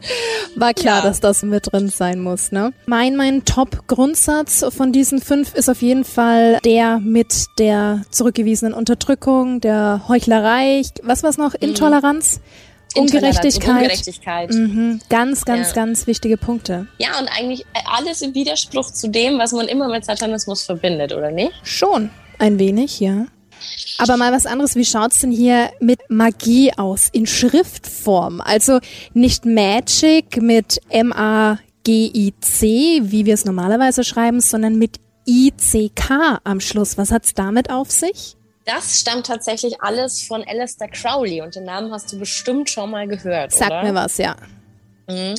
War 0.56 0.74
klar, 0.74 0.98
ja. 0.98 1.02
dass 1.02 1.20
das 1.20 1.42
mit 1.42 1.72
drin 1.72 1.88
sein 1.88 2.20
muss, 2.20 2.52
ne? 2.52 2.72
Mein, 2.86 3.16
mein 3.16 3.44
Top-Grundsatz 3.44 4.64
von 4.70 4.92
diesen 4.92 5.20
fünf 5.20 5.54
ist 5.54 5.68
auf 5.68 5.82
jeden 5.82 6.04
Fall 6.04 6.58
der 6.64 6.98
mit 6.98 7.46
der 7.58 8.02
zurückgewiesenen 8.10 8.74
Unterdrückung, 8.74 9.60
der 9.60 10.02
Heuchlerei, 10.08 10.82
was 11.10 11.22
war's 11.24 11.38
noch? 11.38 11.54
Intoleranz? 11.54 12.40
Ungerechtigkeit. 12.96 13.68
Ungerechtigkeit. 13.68 14.50
Mhm. 14.52 15.00
Ganz, 15.08 15.44
ganz, 15.44 15.68
ja. 15.68 15.74
ganz 15.74 16.06
wichtige 16.06 16.36
Punkte. 16.36 16.86
Ja, 16.98 17.18
und 17.18 17.28
eigentlich 17.28 17.66
alles 17.84 18.22
im 18.22 18.34
Widerspruch 18.34 18.92
zu 18.92 19.08
dem, 19.08 19.38
was 19.38 19.50
man 19.52 19.66
immer 19.66 19.88
mit 19.88 20.04
Satanismus 20.04 20.62
verbindet, 20.62 21.12
oder 21.12 21.30
nicht? 21.30 21.52
Schon. 21.62 22.10
Ein 22.38 22.58
wenig, 22.58 23.00
ja. 23.00 23.26
Aber 23.98 24.16
mal 24.16 24.32
was 24.32 24.46
anderes, 24.46 24.76
wie 24.76 24.86
schaut's 24.86 25.20
denn 25.20 25.30
hier 25.30 25.70
mit 25.80 26.00
Magie 26.08 26.72
aus? 26.76 27.08
In 27.12 27.26
Schriftform. 27.26 28.40
Also 28.40 28.78
nicht 29.12 29.44
Magic 29.44 30.40
mit 30.40 30.80
M-A-G-I-C, 30.88 32.70
wie 33.04 33.26
wir 33.26 33.34
es 33.34 33.44
normalerweise 33.44 34.04
schreiben, 34.04 34.40
sondern 34.40 34.78
mit 34.78 34.96
I-C-K 35.28 36.40
am 36.44 36.60
Schluss. 36.60 36.96
Was 36.96 37.10
hat's 37.12 37.34
damit 37.34 37.68
auf 37.70 37.90
sich? 37.90 38.36
Das 38.64 39.00
stammt 39.00 39.26
tatsächlich 39.26 39.80
alles 39.80 40.22
von 40.22 40.44
Alistair 40.46 40.88
Crowley 40.88 41.40
und 41.40 41.54
den 41.54 41.64
Namen 41.64 41.92
hast 41.92 42.12
du 42.12 42.18
bestimmt 42.18 42.68
schon 42.68 42.90
mal 42.90 43.08
gehört. 43.08 43.52
Sag 43.52 43.70
oder? 43.70 43.82
mir 43.82 43.94
was, 43.94 44.18
ja. 44.18 44.36
Mhm. 45.10 45.34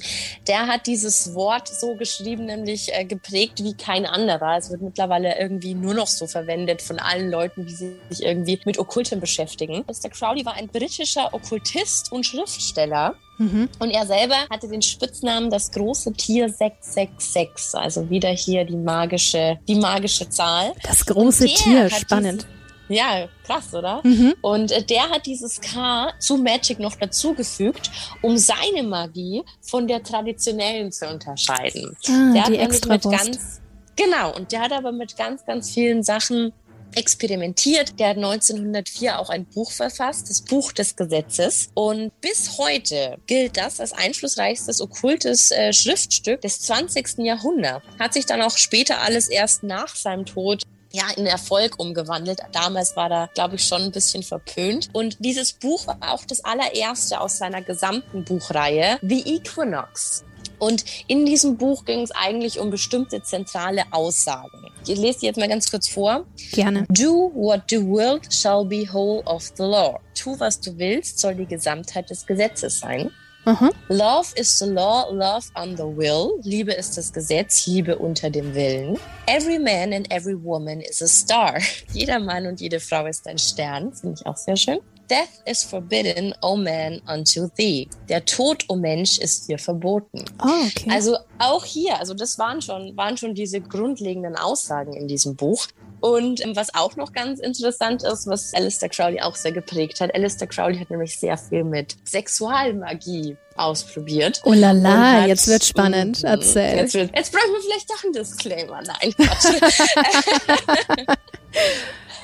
Der 0.48 0.68
hat 0.68 0.88
dieses 0.88 1.34
Wort 1.34 1.68
so 1.68 1.96
geschrieben, 1.96 2.46
nämlich 2.46 2.94
äh, 2.94 3.06
geprägt 3.06 3.64
wie 3.64 3.74
kein 3.74 4.06
anderer. 4.06 4.58
Es 4.58 4.70
wird 4.70 4.82
mittlerweile 4.82 5.40
irgendwie 5.40 5.74
nur 5.74 5.94
noch 5.94 6.08
so 6.08 6.28
verwendet 6.28 6.82
von 6.82 7.00
allen 7.00 7.30
Leuten, 7.32 7.66
die 7.66 7.74
sich 7.74 7.96
irgendwie 8.20 8.60
mit 8.66 8.78
Okkultem 8.78 9.20
beschäftigen. 9.20 9.86
Mr. 9.88 10.10
Crowley 10.10 10.46
war 10.46 10.54
ein 10.54 10.68
britischer 10.68 11.34
Okkultist 11.34 12.12
und 12.12 12.26
Schriftsteller. 12.26 13.16
Mhm. 13.38 13.70
Und 13.80 13.90
er 13.92 14.06
selber 14.06 14.36
hatte 14.50 14.68
den 14.68 14.82
Spitznamen 14.82 15.50
das 15.50 15.72
große 15.72 16.14
Tier 16.14 16.50
666, 16.50 17.80
also 17.80 18.10
wieder 18.10 18.30
hier 18.30 18.66
die 18.66 18.76
magische, 18.76 19.58
die 19.68 19.76
magische 19.76 20.30
Zahl. 20.30 20.74
Das 20.84 21.06
große 21.06 21.46
Tier, 21.46 21.90
spannend. 21.90 22.44
Diesen, 22.44 22.61
ja, 22.92 23.28
krass, 23.46 23.74
oder? 23.74 24.02
Mhm. 24.04 24.36
Und 24.42 24.72
äh, 24.72 24.84
der 24.84 25.10
hat 25.10 25.26
dieses 25.26 25.60
K 25.62 26.14
zu 26.20 26.38
Magic 26.38 26.80
noch 26.80 26.96
dazugefügt, 26.96 27.92
um 28.22 28.38
seine 28.38 28.84
Magie 28.84 29.44
von 29.62 29.88
der 29.88 30.04
traditionellen 30.04 30.92
zu 30.92 31.08
unterscheiden. 31.08 31.96
Ah, 32.08 32.34
der 32.34 32.44
die 32.44 32.60
hat 32.60 32.68
extra 32.68 32.94
mit 32.94 33.04
ganz 33.04 33.62
Genau, 33.96 34.34
und 34.36 34.52
der 34.52 34.62
hat 34.62 34.72
aber 34.72 34.92
mit 34.92 35.18
ganz, 35.18 35.46
ganz 35.46 35.72
vielen 35.72 36.02
Sachen 36.02 36.54
experimentiert. 36.96 38.00
Der 38.00 38.10
hat 38.10 38.18
1904 38.18 39.20
auch 39.20 39.30
ein 39.30 39.46
Buch 39.46 39.72
verfasst, 39.72 40.30
das 40.30 40.42
Buch 40.42 40.72
des 40.72 40.96
Gesetzes. 40.96 41.70
Und 41.74 42.12
bis 42.22 42.58
heute 42.58 43.18
gilt 43.28 43.58
das 43.58 43.80
als 43.80 43.94
einflussreichstes 43.94 44.82
okkultes 44.82 45.52
äh, 45.52 45.74
Schriftstück 45.74 46.42
des 46.42 46.62
20. 46.62 47.20
Jahrhunderts. 47.20 47.86
Hat 48.00 48.14
sich 48.14 48.26
dann 48.26 48.42
auch 48.42 48.58
später 48.58 49.02
alles 49.02 49.28
erst 49.28 49.64
nach 49.64 49.96
seinem 49.96 50.26
Tod 50.26 50.64
ja, 50.92 51.06
in 51.16 51.26
Erfolg 51.26 51.80
umgewandelt. 51.80 52.40
Damals 52.52 52.96
war 52.96 53.10
da, 53.10 53.30
glaube 53.34 53.56
ich, 53.56 53.66
schon 53.66 53.82
ein 53.82 53.92
bisschen 53.92 54.24
verpönt. 54.24 54.90
Und 54.94 55.18
dieses 55.20 55.54
Buch 55.54 55.88
war 55.88 55.98
auch 56.02 56.26
das 56.26 56.44
allererste 56.44 57.20
aus 57.20 57.38
seiner 57.38 57.62
gesamten 57.62 58.24
Buchreihe, 58.24 59.00
The 59.02 59.36
Equinox. 59.36 60.24
Und 60.60 60.86
in 61.08 61.26
diesem 61.26 61.58
Buch 61.58 61.86
ging 61.86 62.02
es 62.02 62.12
eigentlich 62.12 62.60
um 62.60 62.70
bestimmte 62.70 63.24
zentrale 63.24 63.84
Aussagen. 63.92 64.68
Ich 64.88 64.98
lese 64.98 65.22
die 65.22 65.26
jetzt 65.28 65.38
mal 65.38 65.48
ganz 65.48 65.72
kurz 65.72 65.88
vor. 65.88 66.26
Gerne. 66.52 66.86
Do 66.90 67.32
what 67.34 67.64
the 67.70 67.84
world 67.84 68.32
shall 68.32 68.66
be 68.66 68.92
whole 68.92 69.24
of 69.24 69.44
the 69.58 69.64
law. 69.64 70.00
Tu, 70.14 70.40
was 70.40 70.60
du 70.60 70.78
willst, 70.78 71.20
soll 71.20 71.36
die 71.36 71.48
Gesamtheit 71.48 72.10
des 72.10 72.28
Gesetzes 72.28 72.80
sein. 72.80 73.12
Aha. 73.46 73.72
Love 73.90 74.34
is 74.36 74.60
the 74.60 74.68
law, 74.68 75.10
love 75.12 75.46
on 75.56 75.76
the 75.76 75.84
will. 75.84 76.40
Liebe 76.44 76.74
ist 76.74 76.96
das 76.98 77.12
Gesetz, 77.12 77.66
Liebe 77.66 77.98
unter 77.98 78.30
dem 78.30 78.54
Willen. 78.54 79.00
Every 79.26 79.58
man 79.58 79.94
and 79.94 80.12
every 80.12 80.36
woman 80.36 80.82
is 80.82 81.02
a 81.02 81.08
star. 81.08 81.60
Jeder 81.94 82.20
Mann 82.20 82.46
und 82.46 82.62
jede 82.62 82.80
Frau 82.80 83.08
ist 83.08 83.28
ein 83.28 83.40
Stern. 83.40 83.94
Finde 83.94 84.18
ich 84.20 84.28
auch 84.28 84.38
sehr 84.38 84.56
schön. 84.56 84.80
Death 85.10 85.42
is 85.46 85.64
forbidden, 85.64 86.34
O 86.42 86.56
man, 86.56 87.02
unto 87.06 87.48
thee. 87.58 87.90
Der 88.08 88.24
Tod, 88.24 88.64
O 88.70 88.76
Mensch, 88.76 89.18
ist 89.18 89.50
dir 89.50 89.58
verboten. 89.58 90.24
Oh, 90.42 90.68
okay. 90.68 90.90
Also 90.90 91.18
auch 91.38 91.66
hier, 91.66 92.00
also 92.00 92.14
das 92.14 92.40
waren 92.40 92.62
schon, 92.62 92.96
waren 92.96 93.18
schon 93.18 93.34
diese 93.34 93.60
grundlegenden 93.60 94.38
Aussagen 94.38 94.94
in 94.94 95.08
diesem 95.10 95.36
Buch. 95.36 95.68
Und 96.02 96.44
ähm, 96.44 96.56
was 96.56 96.74
auch 96.74 96.96
noch 96.96 97.14
ganz 97.14 97.40
interessant 97.40 98.04
ist, 98.04 98.28
was 98.28 98.54
Alistair 98.54 98.90
Crowley 98.90 99.22
auch 99.22 99.36
sehr 99.36 99.52
geprägt 99.52 100.02
hat. 100.02 100.14
Alistair 100.14 100.48
Crowley 100.48 100.80
hat 100.80 100.90
nämlich 100.90 101.18
sehr 101.18 101.38
viel 101.38 101.64
mit 101.64 101.96
Sexualmagie 102.06 103.38
ausprobiert. 103.56 104.42
Oh 104.44 104.54
la 104.54 104.72
la, 104.72 105.26
jetzt 105.26 105.48
wird 105.48 105.64
spannend. 105.64 106.24
Erzähl. 106.24 106.78
Jetzt, 106.78 106.94
wird, 106.94 107.16
jetzt 107.16 107.32
brauchen 107.32 107.54
wir 107.54 107.62
vielleicht 107.62 107.90
doch 107.90 108.04
einen 108.04 108.14
Disclaimer. 108.14 108.82
Nein, 108.82 109.14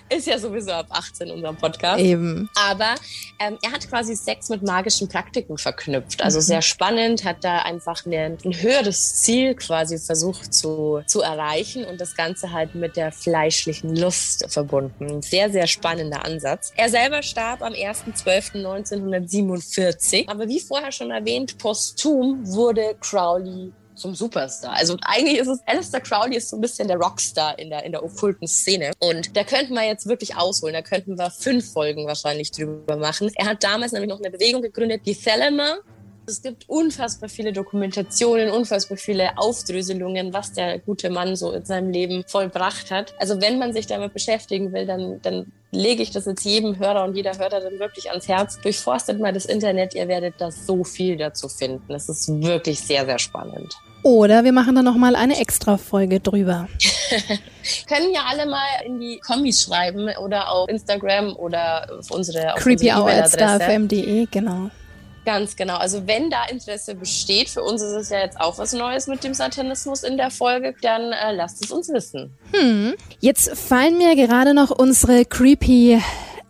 ist 0.10 0.28
ja 0.28 0.38
sowieso 0.40 0.72
ab 0.72 0.88
18 0.90 1.32
unser 1.32 1.52
Podcast. 1.54 2.00
Eben. 2.00 2.50
Aber 2.56 2.96
ähm, 3.40 3.58
er 3.62 3.72
hat 3.72 3.88
quasi 3.90 4.14
Sex 4.16 4.50
mit 4.50 4.64
magischen 4.64 5.08
Praktiken 5.08 5.58
verknüpft. 5.58 6.22
Also 6.22 6.40
mhm. 6.40 6.44
sehr 6.44 6.62
spannend, 6.62 7.24
hat 7.24 7.44
da 7.44 7.60
einfach 7.60 8.06
eine, 8.06 8.38
ein 8.44 8.62
höheres 8.62 9.22
Ziel 9.22 9.56
quasi 9.56 9.98
versucht 9.98 10.54
zu, 10.54 11.02
zu 11.08 11.22
erreichen 11.22 11.86
und 11.86 12.00
das 12.00 12.16
Ganze 12.16 12.54
halt 12.54 12.76
mit 12.76 12.96
der 12.96 13.12
fleischlichen 13.12 13.96
Lust 13.96 14.46
verbunden. 14.50 15.22
Sehr, 15.22 15.52
sehr 15.52 15.68
spannender 15.68 16.26
Ansatz. 16.26 16.74
Er 16.76 16.90
selber 16.90 17.24
starb 17.24 17.62
am 17.62 17.74
1.12.1947. 17.74 20.30
Aber 20.30 20.48
wie 20.48 20.60
vorher 20.60 20.92
schon 20.92 21.12
erwähnt, 21.18 21.58
posthum 21.58 22.46
wurde 22.46 22.96
Crowley 23.02 23.74
zum 23.98 24.16
Superstar. 24.16 24.74
Also 24.74 24.96
eigentlich 25.02 25.40
ist 25.40 25.48
es, 25.48 25.60
Alistair 25.66 26.02
Crowley 26.02 26.38
ist 26.38 26.50
so 26.50 26.58
ein 26.58 26.62
bisschen 26.62 26.88
der 26.88 26.98
Rockstar 26.98 27.58
in 27.60 27.70
der, 27.70 27.84
in 27.84 27.92
der 27.92 28.04
okkulten 28.04 28.48
Szene. 28.48 28.92
Und 29.00 29.36
da 29.36 29.44
könnten 29.44 29.74
wir 29.74 29.84
jetzt 29.84 30.08
wirklich 30.08 30.36
ausholen. 30.36 30.74
Da 30.74 30.82
könnten 30.82 31.18
wir 31.18 31.32
fünf 31.32 31.74
Folgen 31.74 32.06
wahrscheinlich 32.06 32.52
drüber 32.52 32.96
machen. 32.96 33.32
Er 33.36 33.48
hat 33.48 33.64
damals 33.64 33.92
nämlich 33.92 34.10
noch 34.10 34.20
eine 34.20 34.30
Bewegung 34.30 34.62
gegründet, 34.62 35.02
die 35.06 35.16
Thelema. 35.16 35.78
Es 36.30 36.42
gibt 36.42 36.68
unfassbar 36.68 37.30
viele 37.30 37.54
Dokumentationen, 37.54 38.52
unfassbar 38.52 38.98
viele 38.98 39.38
Aufdröselungen, 39.38 40.34
was 40.34 40.52
der 40.52 40.78
gute 40.78 41.10
Mann 41.10 41.38
so 41.38 41.54
in 41.54 41.64
seinem 41.64 41.90
Leben 41.90 42.26
vollbracht 42.28 42.92
hat. 42.92 43.14
Also 43.18 43.40
wenn 43.40 43.58
man 43.60 43.72
sich 43.72 43.88
damit 43.88 44.14
beschäftigen 44.14 44.74
will, 44.74 44.86
dann, 44.86 45.22
dann 45.22 45.54
lege 45.72 46.04
ich 46.04 46.12
das 46.12 46.26
jetzt 46.26 46.44
jedem 46.44 46.78
Hörer 46.80 47.06
und 47.06 47.16
jeder 47.16 47.38
Hörerin 47.38 47.80
wirklich 47.80 48.10
ans 48.10 48.28
Herz. 48.28 48.60
Durchforstet 48.60 49.22
mal 49.22 49.32
das 49.32 49.46
Internet, 49.46 49.96
ihr 49.96 50.10
werdet 50.10 50.34
da 50.40 50.52
so 50.52 50.84
viel 50.84 51.16
dazu 51.16 51.48
finden. 51.48 51.94
Es 51.94 52.10
ist 52.10 52.28
wirklich 52.42 52.82
sehr, 52.82 53.06
sehr 53.06 53.20
spannend. 53.20 53.78
Oder 54.04 54.44
wir 54.44 54.52
machen 54.52 54.76
dann 54.76 54.84
nochmal 54.84 55.16
eine 55.16 55.40
extra 55.40 55.78
Folge 55.78 56.20
drüber. 56.20 56.68
Können 57.88 58.14
ja 58.14 58.26
alle 58.30 58.46
mal 58.46 58.66
in 58.86 59.00
die 59.00 59.18
Kommis 59.20 59.62
schreiben 59.62 60.10
oder 60.22 60.52
auf 60.52 60.68
Instagram 60.68 61.38
oder 61.38 61.88
auf 61.98 62.12
unsere 62.12 62.54
creepyhour.starfm.de, 62.58 64.28
genau. 64.30 64.70
Ganz 65.28 65.58
genau. 65.58 65.76
Also 65.76 66.08
wenn 66.08 66.30
da 66.30 66.46
Interesse 66.46 66.96
besteht, 66.96 67.50
für 67.50 67.62
uns 67.62 67.82
ist 67.82 67.92
es 67.92 68.10
ja 68.12 68.20
jetzt 68.20 68.40
auch 68.40 68.58
was 68.60 68.72
Neues 68.72 69.08
mit 69.08 69.26
dem 69.26 69.34
Satanismus 69.34 70.04
in 70.04 70.16
der 70.16 70.32
Folge, 70.32 70.74
dann 70.82 71.12
äh, 71.12 71.34
lasst 71.34 71.66
es 71.66 71.70
uns 71.70 71.90
wissen. 71.90 72.34
Hm. 72.54 72.94
Jetzt 73.20 73.50
fallen 73.58 73.98
mir 73.98 74.16
gerade 74.16 74.54
noch 74.54 74.72
unsere 74.72 75.26
creepy 75.26 76.02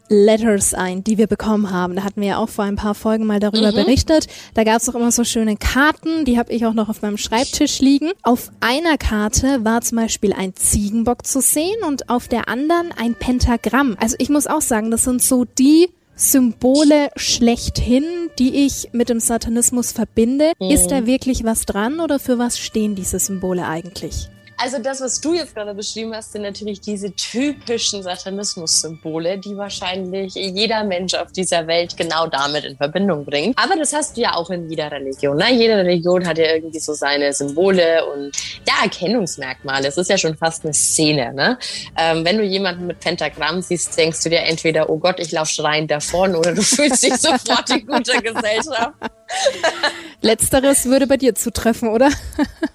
Letters 0.10 0.76
ein, 0.76 1.04
die 1.04 1.18
wir 1.18 1.26
bekommen 1.26 1.72
haben. 1.72 1.96
Da 1.96 2.04
hatten 2.04 2.22
wir 2.22 2.28
ja 2.28 2.38
auch 2.38 2.50
vor 2.50 2.66
ein 2.66 2.76
paar 2.76 2.94
Folgen 2.94 3.26
mal 3.26 3.40
darüber 3.40 3.72
mhm. 3.72 3.78
berichtet. 3.78 4.28
Da 4.54 4.63
gab 4.63 4.80
es 4.80 4.88
auch 4.88 4.94
immer 4.94 5.12
so 5.12 5.24
schöne 5.24 5.58
Karten, 5.58 6.24
die 6.24 6.38
habe 6.38 6.54
ich 6.54 6.63
auch 6.68 6.76
noch 6.76 6.88
auf 6.88 7.02
meinem 7.02 7.18
Schreibtisch 7.18 7.80
liegen. 7.80 8.12
Auf 8.22 8.52
einer 8.60 9.00
Karte 9.00 9.66
war 9.66 9.82
zum 9.82 9.98
Beispiel 9.98 10.34
ein 10.34 10.56
Ziegenbock 10.56 11.26
zu 11.26 11.42
sehen 11.42 11.84
und 11.88 12.10
auf 12.10 12.28
der 12.28 12.48
anderen 12.48 12.92
ein 12.96 13.16
Pentagramm. 13.16 13.98
Also 14.00 14.16
ich 14.20 14.30
muss 14.30 14.46
auch 14.46 14.62
sagen, 14.62 14.92
das 14.92 15.04
sind 15.04 15.24
so 15.24 15.46
die 15.46 15.90
Symbole 16.18 17.10
schlechthin, 17.16 18.04
die 18.40 18.66
ich 18.66 18.90
mit 18.92 19.10
dem 19.10 19.20
Satanismus 19.20 19.92
verbinde. 19.92 20.52
Mhm. 20.60 20.72
Ist 20.72 20.88
da 20.88 21.06
wirklich 21.06 21.44
was 21.44 21.66
dran 21.66 22.00
oder 22.00 22.18
für 22.20 22.40
was 22.40 22.58
stehen 22.58 22.96
diese 22.96 23.20
Symbole 23.20 23.68
eigentlich? 23.68 24.30
Also 24.60 24.80
das, 24.80 25.02
was 25.02 25.22
du 25.22 25.36
jetzt 25.36 25.54
gerade 25.54 25.76
beschrieben 25.76 26.15
hast, 26.15 26.32
sind 26.32 26.41
natürlich 26.41 26.82
diese 26.82 27.13
typischen 27.13 28.02
Satanismus-Symbole, 28.02 29.38
die 29.38 29.56
wahrscheinlich 29.56 30.34
jeder 30.34 30.84
Mensch 30.84 31.13
auf 31.13 31.32
dieser 31.32 31.67
Welt 31.67 31.96
genau 31.96 32.26
damit 32.26 32.65
in 32.65 32.76
Verbindung 32.76 33.24
bringt. 33.24 33.56
Aber 33.58 33.76
das 33.78 33.93
hast 33.93 34.17
du 34.17 34.22
ja 34.22 34.34
auch 34.34 34.50
in 34.50 34.67
jeder 34.67 34.91
Religion. 34.91 35.38
Ne? 35.38 35.54
Jede 35.54 35.78
Religion 35.78 36.26
hat 36.26 36.39
ja 36.39 36.56
irgendwie 36.56 36.80
so 36.80 36.93
seine 36.93 37.32
Symbole 37.34 38.04
und 38.08 38.32
ja, 38.67 38.84
Erkennungsmerkmale. 38.84 39.88
Es 39.88 39.98
ist 39.98 40.10
ja 40.10 40.17
schon 40.17 40.36
fast 40.36 40.63
eine 40.63 40.74
Szene. 40.74 41.34
Ne? 41.36 41.60
Ähm, 41.96 42.26
wenn 42.26 42.39
du 42.39 42.43
jemanden 42.43 42.88
mit 42.88 43.00
Pentagramm 43.00 43.62
siehst, 43.62 43.96
denkst 43.96 44.24
du 44.24 44.30
dir 44.30 44.41
entweder, 44.41 44.89
oh 44.89 44.98
Gott, 44.98 45.20
ich 45.20 45.32
laufe 45.32 45.54
schreiend 45.54 45.91
davon 45.91 46.36
oder 46.36 46.56
du 46.56 46.62
fühlst 46.63 47.04
dich 47.04 47.15
sofort 47.17 47.70
in 47.70 47.86
guter 47.86 48.20
Gesellschaft. 48.24 48.93
Letzteres 50.22 50.86
würde 50.86 51.06
bei 51.06 51.17
dir 51.17 51.36
zutreffen, 51.36 51.89
oder? 51.89 52.10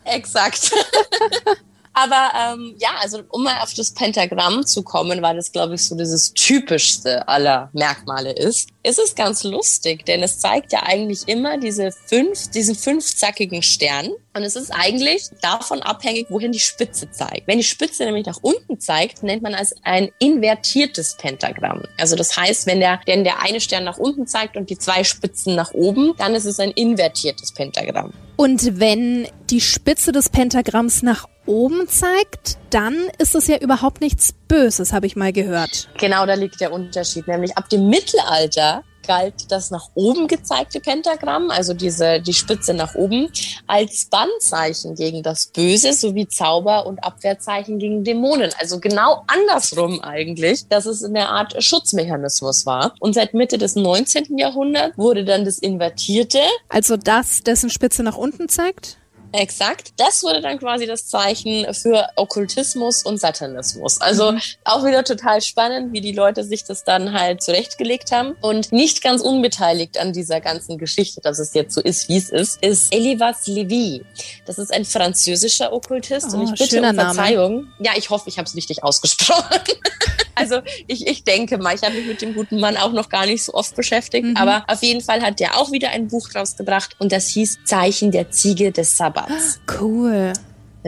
Exakt. 0.04 0.72
Aber 1.94 2.30
ähm, 2.38 2.74
ja, 2.78 2.90
also 3.00 3.22
um 3.28 3.44
mal 3.44 3.60
auf 3.60 3.74
das 3.74 3.92
Pentagramm 3.92 4.66
zu 4.66 4.82
kommen, 4.82 5.20
weil 5.20 5.36
das, 5.36 5.52
glaube 5.52 5.74
ich, 5.74 5.84
so 5.84 5.96
dieses 5.96 6.32
typischste 6.32 7.28
aller 7.28 7.70
Merkmale 7.72 8.32
ist, 8.32 8.70
ist 8.82 8.98
es 8.98 9.14
ganz 9.14 9.44
lustig, 9.44 10.04
denn 10.06 10.22
es 10.22 10.38
zeigt 10.38 10.72
ja 10.72 10.82
eigentlich 10.84 11.28
immer 11.28 11.58
diese 11.58 11.92
fünf, 11.92 12.50
diesen 12.50 12.74
fünfzackigen 12.74 13.62
Stern. 13.62 14.08
Und 14.34 14.42
es 14.42 14.56
ist 14.56 14.70
eigentlich 14.70 15.28
davon 15.42 15.82
abhängig, 15.82 16.26
wohin 16.30 16.52
die 16.52 16.58
Spitze 16.58 17.10
zeigt. 17.10 17.46
Wenn 17.46 17.58
die 17.58 17.64
Spitze 17.64 18.04
nämlich 18.04 18.26
nach 18.26 18.38
unten 18.40 18.80
zeigt, 18.80 19.22
nennt 19.22 19.42
man 19.42 19.52
es 19.52 19.74
ein 19.82 20.10
invertiertes 20.18 21.16
Pentagramm. 21.18 21.82
Also 21.98 22.16
das 22.16 22.34
heißt, 22.36 22.66
wenn 22.66 22.80
der, 22.80 23.00
wenn 23.04 23.24
der 23.24 23.42
eine 23.42 23.60
Stern 23.60 23.84
nach 23.84 23.98
unten 23.98 24.26
zeigt 24.26 24.56
und 24.56 24.70
die 24.70 24.78
zwei 24.78 25.04
Spitzen 25.04 25.54
nach 25.54 25.72
oben, 25.74 26.14
dann 26.16 26.34
ist 26.34 26.46
es 26.46 26.58
ein 26.58 26.70
invertiertes 26.70 27.52
Pentagramm. 27.52 28.12
Und 28.36 28.80
wenn 28.80 29.28
die 29.50 29.60
Spitze 29.60 30.10
des 30.10 30.30
Pentagramms 30.30 31.02
nach 31.02 31.28
oben 31.52 31.86
zeigt, 31.86 32.58
dann 32.70 33.10
ist 33.18 33.34
es 33.34 33.46
ja 33.46 33.58
überhaupt 33.58 34.00
nichts 34.00 34.32
Böses, 34.48 34.92
habe 34.92 35.06
ich 35.06 35.16
mal 35.16 35.32
gehört. 35.32 35.88
Genau, 35.98 36.24
da 36.26 36.34
liegt 36.34 36.60
der 36.60 36.72
Unterschied. 36.72 37.28
Nämlich 37.28 37.56
ab 37.56 37.68
dem 37.68 37.88
Mittelalter 37.88 38.82
galt 39.06 39.50
das 39.50 39.70
nach 39.70 39.88
oben 39.94 40.28
gezeigte 40.28 40.80
Pentagramm, 40.80 41.50
also 41.50 41.74
diese, 41.74 42.20
die 42.20 42.32
Spitze 42.32 42.74
nach 42.74 42.94
oben, 42.94 43.28
als 43.66 44.06
Bannzeichen 44.06 44.94
gegen 44.94 45.22
das 45.22 45.46
Böse 45.46 45.92
sowie 45.92 46.28
Zauber- 46.28 46.86
und 46.86 47.02
Abwehrzeichen 47.04 47.78
gegen 47.78 48.04
Dämonen. 48.04 48.50
Also 48.58 48.80
genau 48.80 49.24
andersrum 49.26 50.00
eigentlich, 50.00 50.68
dass 50.68 50.86
es 50.86 51.04
eine 51.04 51.28
Art 51.28 51.62
Schutzmechanismus 51.62 52.66
war. 52.66 52.94
Und 53.00 53.14
seit 53.14 53.34
Mitte 53.34 53.58
des 53.58 53.76
19. 53.76 54.38
Jahrhunderts 54.38 54.96
wurde 54.96 55.24
dann 55.24 55.44
das 55.44 55.58
Invertierte. 55.58 56.40
Also 56.68 56.96
das, 56.96 57.42
dessen 57.42 57.70
Spitze 57.70 58.02
nach 58.02 58.16
unten 58.16 58.48
zeigt? 58.48 58.98
Exakt. 59.32 59.92
Das 59.96 60.22
wurde 60.22 60.40
dann 60.40 60.58
quasi 60.58 60.86
das 60.86 61.06
Zeichen 61.06 61.72
für 61.74 62.08
Okkultismus 62.16 63.02
und 63.02 63.18
Satanismus. 63.18 64.00
Also 64.00 64.32
mhm. 64.32 64.40
auch 64.64 64.84
wieder 64.84 65.04
total 65.04 65.40
spannend, 65.40 65.92
wie 65.92 66.00
die 66.00 66.12
Leute 66.12 66.44
sich 66.44 66.64
das 66.64 66.84
dann 66.84 67.12
halt 67.12 67.42
zurechtgelegt 67.42 68.12
haben. 68.12 68.36
Und 68.40 68.72
nicht 68.72 69.02
ganz 69.02 69.22
unbeteiligt 69.22 69.98
an 69.98 70.12
dieser 70.12 70.40
ganzen 70.40 70.78
Geschichte, 70.78 71.20
dass 71.20 71.38
es 71.38 71.54
jetzt 71.54 71.74
so 71.74 71.80
ist, 71.80 72.08
wie 72.08 72.16
es 72.16 72.30
ist, 72.30 72.62
ist 72.62 72.92
Elias 72.94 73.46
Levy. 73.46 74.04
Das 74.46 74.58
ist 74.58 74.72
ein 74.72 74.84
französischer 74.84 75.72
Okkultist 75.72 76.28
oh, 76.32 76.36
und 76.36 76.52
ich 76.52 76.58
bitte 76.58 76.82
um 76.82 76.94
Verzeihung. 76.94 77.54
Name. 77.54 77.72
Ja, 77.80 77.92
ich 77.96 78.10
hoffe, 78.10 78.28
ich 78.28 78.38
habe 78.38 78.46
es 78.46 78.54
richtig 78.54 78.84
ausgesprochen. 78.84 79.60
also 80.34 80.60
ich, 80.86 81.06
ich 81.06 81.24
denke 81.24 81.58
mal, 81.58 81.74
ich 81.74 81.82
habe 81.82 81.94
mich 81.94 82.06
mit 82.06 82.20
dem 82.20 82.34
guten 82.34 82.60
Mann 82.60 82.76
auch 82.76 82.92
noch 82.92 83.08
gar 83.08 83.26
nicht 83.26 83.44
so 83.44 83.54
oft 83.54 83.74
beschäftigt, 83.74 84.26
mhm. 84.26 84.36
aber 84.36 84.64
auf 84.68 84.82
jeden 84.82 85.00
Fall 85.00 85.22
hat 85.22 85.40
der 85.40 85.58
auch 85.58 85.72
wieder 85.72 85.90
ein 85.90 86.08
Buch 86.08 86.28
rausgebracht 86.34 86.96
und 86.98 87.12
das 87.12 87.28
hieß 87.28 87.60
Zeichen 87.64 88.10
der 88.10 88.30
Ziege 88.30 88.72
des 88.72 88.96
Sabbat. 88.96 89.21
Platz. 89.26 89.60
Cool. 89.80 90.32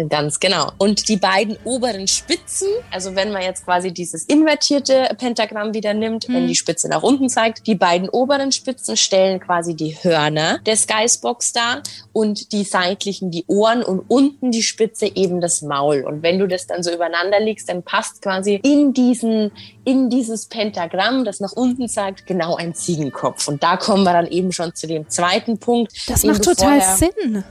Ganz 0.08 0.40
genau. 0.40 0.72
Und 0.78 1.08
die 1.08 1.16
beiden 1.16 1.56
oberen 1.64 2.08
Spitzen, 2.08 2.66
also 2.90 3.14
wenn 3.14 3.30
man 3.30 3.42
jetzt 3.42 3.64
quasi 3.64 3.92
dieses 3.92 4.24
invertierte 4.24 5.14
Pentagramm 5.16 5.72
wieder 5.72 5.94
nimmt, 5.94 6.24
hm. 6.26 6.34
wenn 6.34 6.48
die 6.48 6.56
Spitze 6.56 6.88
nach 6.88 7.02
unten 7.02 7.28
zeigt, 7.28 7.66
die 7.68 7.76
beiden 7.76 8.08
oberen 8.08 8.50
Spitzen 8.50 8.96
stellen 8.96 9.38
quasi 9.38 9.74
die 9.74 9.96
Hörner 10.02 10.58
des 10.66 10.88
Geistbox 10.88 11.52
dar 11.52 11.82
und 12.12 12.50
die 12.52 12.64
seitlichen 12.64 13.30
die 13.30 13.44
Ohren 13.46 13.84
und 13.84 14.00
unten 14.08 14.50
die 14.50 14.64
Spitze 14.64 15.06
eben 15.14 15.40
das 15.40 15.62
Maul. 15.62 16.02
Und 16.04 16.22
wenn 16.22 16.40
du 16.40 16.48
das 16.48 16.66
dann 16.66 16.82
so 16.82 16.92
übereinander 16.92 17.38
legst, 17.38 17.68
dann 17.68 17.84
passt 17.84 18.20
quasi 18.20 18.60
in 18.64 18.92
diesen, 18.94 19.52
in 19.84 20.10
dieses 20.10 20.46
Pentagramm, 20.46 21.24
das 21.24 21.38
nach 21.38 21.52
unten 21.52 21.88
zeigt, 21.88 22.26
genau 22.26 22.56
ein 22.56 22.74
Ziegenkopf. 22.74 23.46
Und 23.46 23.62
da 23.62 23.76
kommen 23.76 24.02
wir 24.02 24.12
dann 24.12 24.26
eben 24.26 24.52
schon 24.52 24.74
zu 24.74 24.88
dem 24.88 25.08
zweiten 25.08 25.58
Punkt. 25.58 25.92
Das 26.08 26.24
macht 26.24 26.42
total 26.42 26.80
Sinn. 26.80 27.44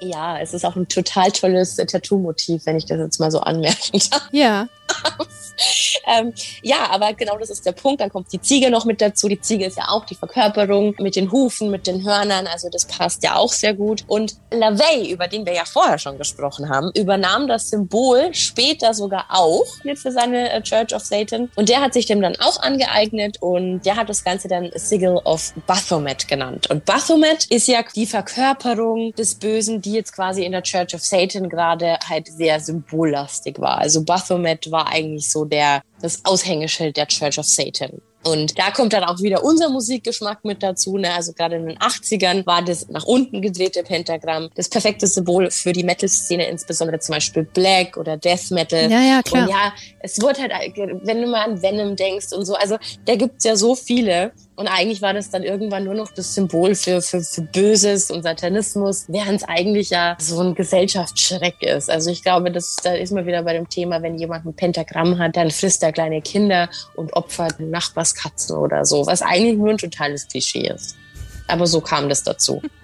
Ja, 0.00 0.38
es 0.38 0.54
ist 0.54 0.64
auch 0.64 0.76
ein 0.76 0.88
total 0.88 1.30
tolles 1.30 1.76
Tattoo-Motiv, 1.76 2.66
wenn 2.66 2.76
ich 2.76 2.86
das 2.86 2.98
jetzt 2.98 3.20
mal 3.20 3.30
so 3.30 3.40
anmerken 3.40 3.98
darf. 4.10 4.28
Ja. 4.32 4.68
ähm, 6.06 6.32
ja, 6.62 6.90
aber 6.90 7.12
genau 7.14 7.36
das 7.38 7.50
ist 7.50 7.64
der 7.66 7.72
Punkt. 7.72 8.00
Dann 8.00 8.10
kommt 8.10 8.32
die 8.32 8.40
Ziege 8.40 8.70
noch 8.70 8.84
mit 8.84 9.00
dazu. 9.00 9.28
Die 9.28 9.40
Ziege 9.40 9.66
ist 9.66 9.76
ja 9.76 9.88
auch 9.88 10.04
die 10.04 10.14
Verkörperung 10.14 10.94
mit 10.98 11.16
den 11.16 11.30
Hufen, 11.30 11.70
mit 11.70 11.86
den 11.86 12.04
Hörnern. 12.04 12.46
Also 12.46 12.68
das 12.70 12.84
passt 12.84 13.22
ja 13.22 13.36
auch 13.36 13.52
sehr 13.52 13.74
gut. 13.74 14.04
Und 14.06 14.36
LaVey, 14.50 15.10
über 15.10 15.28
den 15.28 15.46
wir 15.46 15.54
ja 15.54 15.64
vorher 15.64 15.98
schon 15.98 16.18
gesprochen 16.18 16.68
haben, 16.68 16.90
übernahm 16.94 17.48
das 17.48 17.70
Symbol 17.70 18.32
später 18.34 18.94
sogar 18.94 19.26
auch 19.28 19.64
für 19.82 20.12
seine 20.12 20.50
äh, 20.50 20.62
Church 20.62 20.94
of 20.94 21.02
Satan. 21.02 21.50
Und 21.54 21.68
der 21.68 21.80
hat 21.80 21.94
sich 21.94 22.06
dem 22.06 22.20
dann 22.20 22.36
auch 22.40 22.60
angeeignet 22.62 23.40
und 23.40 23.82
der 23.82 23.96
hat 23.96 24.08
das 24.08 24.24
Ganze 24.24 24.48
dann 24.48 24.70
Sigil 24.74 25.20
of 25.24 25.52
Baphomet 25.66 26.28
genannt. 26.28 26.68
Und 26.70 26.84
Baphomet 26.84 27.46
ist 27.46 27.68
ja 27.68 27.82
die 27.94 28.06
Verkörperung 28.06 29.12
des 29.14 29.36
Bösen, 29.36 29.80
die 29.80 29.92
jetzt 29.92 30.14
quasi 30.14 30.44
in 30.44 30.52
der 30.52 30.62
Church 30.62 30.94
of 30.94 31.02
Satan 31.02 31.48
gerade 31.48 31.98
halt 32.08 32.28
sehr 32.28 32.60
symbollastig 32.60 33.58
war. 33.60 33.78
Also 33.78 34.04
Baphomet 34.04 34.70
war 34.70 34.83
eigentlich 34.86 35.30
so 35.30 35.44
der, 35.44 35.82
das 36.00 36.24
Aushängeschild 36.24 36.96
der 36.96 37.06
Church 37.06 37.38
of 37.38 37.46
Satan. 37.46 38.00
Und 38.24 38.58
da 38.58 38.70
kommt 38.70 38.92
dann 38.92 39.04
auch 39.04 39.20
wieder 39.20 39.44
unser 39.44 39.68
Musikgeschmack 39.68 40.44
mit 40.44 40.62
dazu. 40.62 40.96
Ne? 40.96 41.12
Also 41.12 41.32
gerade 41.32 41.56
in 41.56 41.66
den 41.66 41.78
80ern 41.78 42.46
war 42.46 42.62
das 42.62 42.88
nach 42.88 43.04
unten 43.04 43.42
gedrehte 43.42 43.82
Pentagramm 43.82 44.48
das 44.54 44.68
perfekte 44.68 45.06
Symbol 45.06 45.50
für 45.50 45.72
die 45.72 45.84
Metal-Szene, 45.84 46.46
insbesondere 46.48 46.98
zum 47.00 47.14
Beispiel 47.14 47.44
Black 47.44 47.96
oder 47.96 48.16
Death 48.16 48.50
Metal. 48.50 48.90
Ja, 48.90 49.00
ja, 49.00 49.22
klar. 49.22 49.44
Und 49.44 49.50
ja, 49.50 49.72
es 50.00 50.20
wird 50.20 50.40
halt, 50.40 50.52
wenn 50.76 51.20
du 51.20 51.26
mal 51.26 51.44
an 51.44 51.60
Venom 51.60 51.96
denkst 51.96 52.32
und 52.32 52.46
so, 52.46 52.54
also 52.54 52.78
da 53.04 53.14
gibt's 53.14 53.44
ja 53.44 53.56
so 53.56 53.74
viele. 53.74 54.32
Und 54.56 54.68
eigentlich 54.68 55.02
war 55.02 55.12
das 55.12 55.30
dann 55.30 55.42
irgendwann 55.42 55.84
nur 55.84 55.94
noch 55.94 56.12
das 56.12 56.34
Symbol 56.34 56.76
für, 56.76 57.02
für, 57.02 57.22
für 57.22 57.42
Böses 57.42 58.10
und 58.10 58.22
Satanismus, 58.22 59.06
während 59.08 59.42
es 59.42 59.48
eigentlich 59.48 59.90
ja 59.90 60.16
so 60.20 60.40
ein 60.40 60.54
Gesellschaftsschreck 60.54 61.60
ist. 61.60 61.90
Also 61.90 62.10
ich 62.10 62.22
glaube, 62.22 62.52
das, 62.52 62.76
da 62.76 62.92
ist 62.92 63.12
man 63.12 63.26
wieder 63.26 63.42
bei 63.42 63.52
dem 63.52 63.68
Thema, 63.68 64.00
wenn 64.02 64.16
jemand 64.16 64.46
ein 64.46 64.54
Pentagramm 64.54 65.18
hat, 65.18 65.36
dann 65.36 65.50
frisst 65.50 65.82
er 65.82 65.92
kleine 65.92 66.22
Kinder 66.22 66.68
und 66.94 67.12
opfert 67.14 67.58
Nachbarskatzen 67.58 68.56
oder 68.56 68.84
so, 68.84 69.06
was 69.06 69.22
eigentlich 69.22 69.56
nur 69.56 69.70
ein 69.70 69.78
totales 69.78 70.28
Klischee 70.28 70.68
ist. 70.68 70.96
Aber 71.48 71.66
so 71.66 71.80
kam 71.80 72.08
das 72.08 72.22
dazu. 72.22 72.62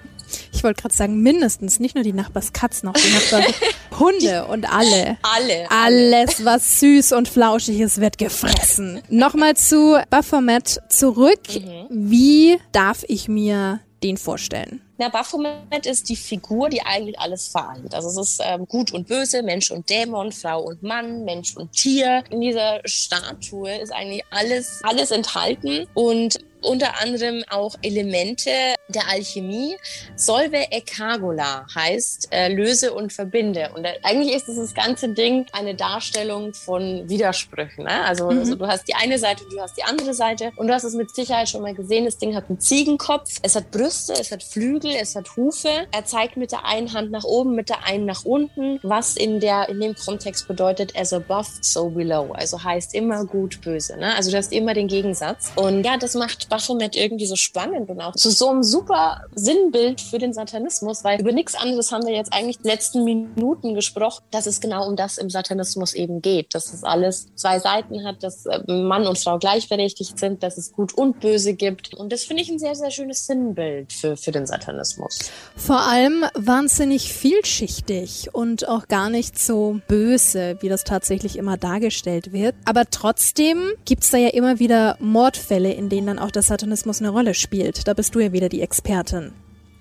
Ich 0.53 0.65
wollte 0.65 0.83
gerade 0.83 0.95
sagen, 0.95 1.23
mindestens, 1.23 1.81
nicht 1.81 1.95
nur 1.95 2.05
die 2.05 2.13
Nachbarskatzen, 2.13 2.89
auch 2.89 2.95
die 2.95 3.13
Nachbarhunde 3.13 4.47
und 4.49 4.71
alle. 4.71 5.19
Alle. 5.23 5.71
Alles, 5.71 6.45
was 6.45 6.81
süß 6.81 7.13
und 7.13 7.29
flauschig 7.29 7.81
ist, 7.81 8.01
wird 8.01 8.19
gefressen. 8.19 9.03
Nochmal 9.09 9.57
zu 9.57 10.01
Baphomet 10.11 10.81
zurück. 10.89 11.41
Mhm. 11.55 11.87
Wie 11.91 12.59
darf 12.73 13.05
ich 13.09 13.29
mir 13.29 13.81
den 14.03 14.17
vorstellen? 14.17 14.81
Na, 14.99 15.09
Baphomet 15.09 15.87
ist 15.87 16.09
die 16.11 16.17
Figur, 16.17 16.69
die 16.69 16.83
eigentlich 16.83 17.19
alles 17.19 17.49
vereint. 17.49 17.95
Also 17.95 18.09
es 18.09 18.33
ist 18.33 18.43
ähm, 18.45 18.67
Gut 18.67 18.93
und 18.93 19.09
Böse, 19.09 19.43
Mensch 19.43 19.71
und 19.71 19.89
Dämon, 19.89 20.31
Frau 20.31 20.63
und 20.63 20.83
Mann, 20.83 21.25
Mensch 21.25 21.57
und 21.57 21.73
Tier. 21.73 22.23
In 22.31 22.43
dieser 22.43 22.81
Statue 22.85 23.79
ist 23.79 23.93
eigentlich 23.93 24.25
alles, 24.31 24.81
alles 24.83 25.11
enthalten 25.11 25.87
und 25.95 26.39
unter 26.63 27.01
anderem 27.01 27.45
auch 27.49 27.77
Elemente 27.83 28.51
der 28.89 29.09
Alchemie. 29.09 29.77
Solve 30.17 30.57
e 30.71 30.81
Cagula 30.81 31.67
heißt 31.75 32.29
äh, 32.33 32.53
löse 32.53 32.93
und 32.93 33.13
verbinde. 33.13 33.71
Und 33.75 33.85
äh, 33.85 33.95
eigentlich 34.03 34.35
ist 34.35 34.49
dieses 34.49 34.75
ganze 34.75 35.11
Ding 35.11 35.47
eine 35.53 35.75
Darstellung 35.75 36.55
von 36.55 37.09
Widersprüchen. 37.09 37.85
Ne? 37.85 38.05
Also, 38.05 38.31
mhm. 38.31 38.39
also, 38.41 38.55
du 38.57 38.67
hast 38.67 38.89
die 38.89 38.95
eine 38.95 39.19
Seite, 39.19 39.45
du 39.51 39.61
hast 39.61 39.77
die 39.77 39.85
andere 39.85 40.15
Seite. 40.15 40.53
Und 40.57 40.67
du 40.67 40.75
hast 40.75 40.85
es 40.85 40.95
mit 40.95 41.15
Sicherheit 41.15 41.49
schon 41.49 41.63
mal 41.63 41.75
gesehen. 41.75 42.05
Das 42.05 42.19
Ding 42.19 42.35
hat 42.35 42.45
einen 42.49 42.61
Ziegenkopf, 42.61 43.39
es 43.43 43.57
hat 43.57 43.71
Brüste, 43.71 44.15
es 44.15 44.33
hat 44.33 44.43
Flügel, 44.43 44.93
es 44.93 45.17
hat 45.17 45.37
Hufe. 45.37 45.87
Er 45.93 46.05
zeigt 46.05 46.37
mit 46.37 46.53
der 46.53 46.65
einen 46.65 46.93
Hand 46.93 47.11
nach 47.11 47.25
oben, 47.25 47.55
mit 47.55 47.69
der 47.69 47.87
einen 47.87 48.05
nach 48.05 48.25
unten, 48.25 48.81
was 48.83 49.17
in, 49.17 49.41
der, 49.41 49.69
in 49.69 49.81
dem 49.81 49.95
Kontext 49.95 50.49
bedeutet, 50.49 50.97
as 50.97 51.13
above, 51.13 51.49
so 51.61 51.91
below. 51.91 52.33
Also 52.33 52.63
heißt 52.63 52.95
immer 52.95 53.25
gut, 53.25 53.61
böse. 53.63 53.97
Ne? 53.97 54.15
Also 54.17 54.31
du 54.31 54.37
hast 54.37 54.53
immer 54.53 54.75
den 54.75 54.89
Gegensatz. 54.89 55.53
Und 55.57 55.85
ja, 55.85 55.97
das 55.97 56.15
macht 56.15 56.50
Baphomet 56.51 56.97
irgendwie 56.97 57.27
so 57.27 57.37
spannend 57.37 57.89
und 57.89 58.01
auch 58.01 58.15
zu 58.15 58.31
so 58.31 58.49
einem 58.49 58.63
super 58.63 59.23
Sinnbild 59.35 60.01
für 60.01 60.19
den 60.19 60.35
Satanismus, 60.35 61.05
weil 61.05 61.21
über 61.21 61.33
nichts 61.33 61.55
anderes 61.55 61.93
haben 61.93 62.07
wir 62.07 62.15
jetzt 62.15 62.33
eigentlich 62.33 62.59
die 62.59 62.69
letzten 62.69 63.05
Minuten 63.05 63.75
gesprochen, 63.75 64.23
dass 64.31 64.47
es 64.47 64.61
genau 64.61 64.87
um 64.87 64.97
das 64.97 65.17
im 65.17 65.31
Satanismus 65.31 65.95
eben 65.95 66.21
geht, 66.21 66.55
dass 66.55 66.73
es 66.73 66.85
alles 66.85 67.29
zwei 67.37 67.59
Seiten 67.59 68.05
hat, 68.05 68.23
dass 68.23 68.45
äh, 68.47 68.61
Mann 68.71 69.07
und 69.07 69.19
Frau 69.19 69.39
gleichberechtigt 69.39 70.19
sind, 70.19 70.43
dass 70.43 70.59
es 70.59 70.73
gut 70.73 70.93
und 70.93 71.21
böse 71.21 71.55
gibt. 71.55 71.95
Und 71.95 72.13
das 72.13 72.25
finde 72.25 72.43
ich 72.43 72.51
ein 72.51 72.59
sehr, 72.59 72.75
sehr 72.75 72.91
schönes 72.91 73.27
Sinnbild 73.27 73.93
für, 73.93 74.17
für 74.17 74.33
den 74.33 74.47
Satanismus. 74.47 75.19
Vor 75.57 75.81
allem 75.81 76.25
wahnsinnig 76.35 77.13
vielschichtig 77.13 78.35
und 78.35 78.69
auch 78.69 78.89
gar 78.89 79.11
nicht 79.11 79.39
so 79.39 79.81
böse, 79.87 80.59
wie 80.61 80.69
das 80.69 80.85
tatsächlich 80.85 81.37
immer 81.37 81.57
dargestellt 81.57 82.33
wird. 82.33 82.55
Aber 82.65 82.85
trotzdem 82.91 83.71
gibt 83.85 84.03
es 84.03 84.11
da 84.11 84.19
ja 84.19 84.29
immer 84.29 84.59
wieder 84.59 84.97
Mordfälle, 85.01 85.73
in 85.73 85.89
denen 85.89 86.07
dann 86.07 86.19
auch 86.19 86.31
der 86.41 86.47
Satanismus 86.47 87.01
eine 87.01 87.11
Rolle 87.11 87.35
spielt. 87.35 87.87
Da 87.87 87.93
bist 87.93 88.15
du 88.15 88.21
ja 88.21 88.33
wieder 88.33 88.49
die 88.49 88.63
Expertin. 88.63 89.33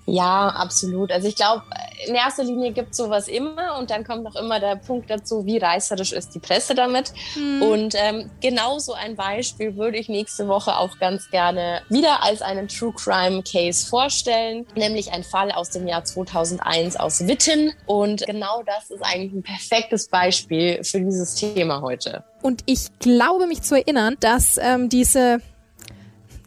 Ja, 0.06 0.48
absolut. 0.50 1.12
Also 1.12 1.28
ich 1.28 1.36
glaube, 1.36 1.62
in 2.08 2.16
erster 2.16 2.44
Linie 2.44 2.72
gibt 2.72 2.92
es 2.92 2.98
sowas 2.98 3.28
immer 3.28 3.78
und 3.78 3.92
dann 3.92 4.04
kommt 4.04 4.24
noch 4.24 4.36
immer 4.36 4.60
der 4.60 4.76
Punkt 4.76 5.10
dazu, 5.10 5.46
wie 5.46 5.58
reißerisch 5.58 6.12
ist 6.12 6.34
die 6.34 6.40
Presse 6.40 6.74
damit. 6.74 7.14
Mhm. 7.36 7.62
Und 7.62 7.96
ähm, 7.96 8.30
genau 8.42 8.80
so 8.80 8.94
ein 8.94 9.16
Beispiel 9.16 9.78
würde 9.78 10.00
ich 10.00 10.10
nächste 10.10 10.48
Woche 10.48 10.76
auch 10.78 10.98
ganz 11.00 11.30
gerne 11.30 11.82
wieder 11.90 12.24
als 12.24 12.42
einen 12.42 12.68
True 12.68 12.94
Crime 12.94 13.44
Case 13.44 13.88
vorstellen, 13.88 14.66
nämlich 14.76 15.14
ein 15.14 15.24
Fall 15.24 15.52
aus 15.52 15.70
dem 15.70 15.88
Jahr 15.88 16.04
2001 16.04 16.98
aus 16.98 17.28
Witten. 17.28 17.72
Und 17.86 18.26
genau 18.26 18.64
das 18.66 18.90
ist 18.90 19.04
eigentlich 19.04 19.32
ein 19.32 19.44
perfektes 19.44 20.08
Beispiel 20.08 20.84
für 20.84 21.00
dieses 21.00 21.36
Thema 21.36 21.82
heute. 21.82 22.24
Und 22.42 22.64
ich 22.66 22.88
glaube 23.00 23.46
mich 23.46 23.62
zu 23.62 23.76
erinnern, 23.76 24.18
dass 24.20 24.58
ähm, 24.58 24.90
diese 24.90 25.42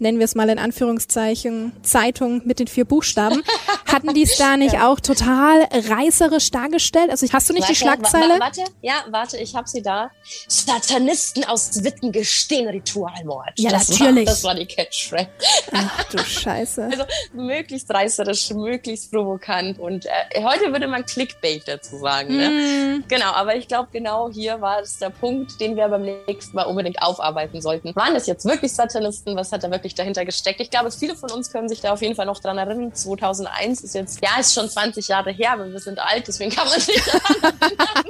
nennen 0.03 0.19
wir 0.19 0.25
es 0.25 0.35
mal 0.35 0.49
in 0.51 0.59
Anführungszeichen, 0.59 1.73
Zeitung 1.83 2.43
mit 2.45 2.59
den 2.59 2.67
vier 2.67 2.85
Buchstaben, 2.85 3.43
hatten 3.87 4.13
die 4.13 4.23
es 4.23 4.37
da 4.37 4.57
nicht 4.59 4.75
ja. 4.75 4.89
auch 4.89 5.01
total 5.01 5.67
reißerisch 5.73 6.51
dargestellt? 6.51 7.11
Also 7.11 7.27
hast 7.33 7.49
du 7.49 7.55
nicht 7.55 7.63
warte, 7.63 7.73
die 7.73 7.79
Schlagzeile? 7.79 8.41
Warte, 8.41 8.65
ja, 8.83 9.05
warte, 9.11 9.39
ich 9.39 9.55
habe 9.55 9.69
sie 9.69 9.83
da. 9.83 10.11
Satanisten 10.49 11.45
aus 11.45 11.83
Witten 11.83 12.13
gestehen 12.13 12.69
Ritualmord. 12.69 13.53
Ja, 13.57 13.71
das 13.71 13.89
natürlich. 13.89 14.27
War, 14.27 14.35
das 14.35 14.45
war 14.45 14.55
die 14.55 14.67
Catchphrase. 14.67 15.29
Ach 15.73 16.05
du 16.05 16.19
Scheiße. 16.19 16.85
Also 16.91 17.05
möglichst 17.33 17.91
reißerisch, 17.93 18.51
möglichst 18.51 19.11
provokant 19.11 19.79
und 19.79 20.07
äh, 20.07 20.43
heute 20.43 20.73
würde 20.73 20.89
man 20.89 21.07
Clickbait 21.07 21.67
dazu 21.67 21.99
sagen. 21.99 22.37
Ne? 22.37 22.49
Mm. 22.49 23.05
Genau, 23.09 23.33
aber 23.33 23.57
ich 23.57 23.69
glaube 23.69 23.89
genau 23.93 24.31
hier 24.31 24.61
war 24.61 24.81
es 24.81 24.99
der 24.99 25.11
Punkt, 25.11 25.61
den 25.61 25.77
wir 25.77 25.89
beim 25.89 26.03
nächsten 26.03 26.57
Mal 26.57 26.65
unbedingt 26.65 27.01
aufarbeiten 27.01 27.61
sollten. 27.61 27.95
Waren 27.95 28.15
das 28.15 28.27
jetzt 28.27 28.45
wirklich 28.45 28.73
Satanisten? 28.73 29.37
Was 29.37 29.53
hat 29.53 29.63
da 29.63 29.71
wirklich 29.71 29.92
wirklich 29.93 29.95
dahinter 29.95 30.25
gesteckt. 30.25 30.61
Ich 30.61 30.71
glaube, 30.71 30.91
viele 30.91 31.15
von 31.17 31.31
uns 31.31 31.51
können 31.51 31.69
sich 31.69 31.81
da 31.81 31.93
auf 31.93 32.03
jeden 32.03 32.15
Fall 32.15 32.27
noch 32.27 32.41
dran 32.41 32.59
erinnern. 32.59 32.95
2001 32.95 33.83
ist 33.83 33.95
jetzt, 33.95 34.21
ja, 34.23 34.41
ist 34.41 34.55
schon 34.55 34.69
20 34.69 35.09
Jahre 35.09 35.31
her, 35.31 35.53
aber 35.53 35.71
wir 35.71 35.79
sind 35.79 35.99
alt, 35.99 36.27
deswegen 36.29 36.51
kann 36.51 36.69
man 36.69 36.81
sich 36.81 37.03
daran 37.05 37.53
erinnern. 37.53 38.05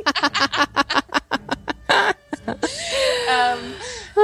ähm, 3.29 3.75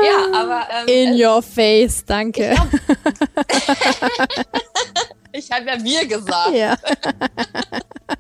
ja, 0.05 0.41
aber. 0.41 0.67
Ähm, 0.71 0.89
In 0.89 1.25
your 1.25 1.43
face, 1.43 2.05
danke. 2.05 2.55
Ich, 5.33 5.45
ich 5.45 5.51
habe 5.51 5.67
ja 5.67 5.83
wir 5.83 6.07
gesagt. 6.07 6.55
Ja. 6.55 6.77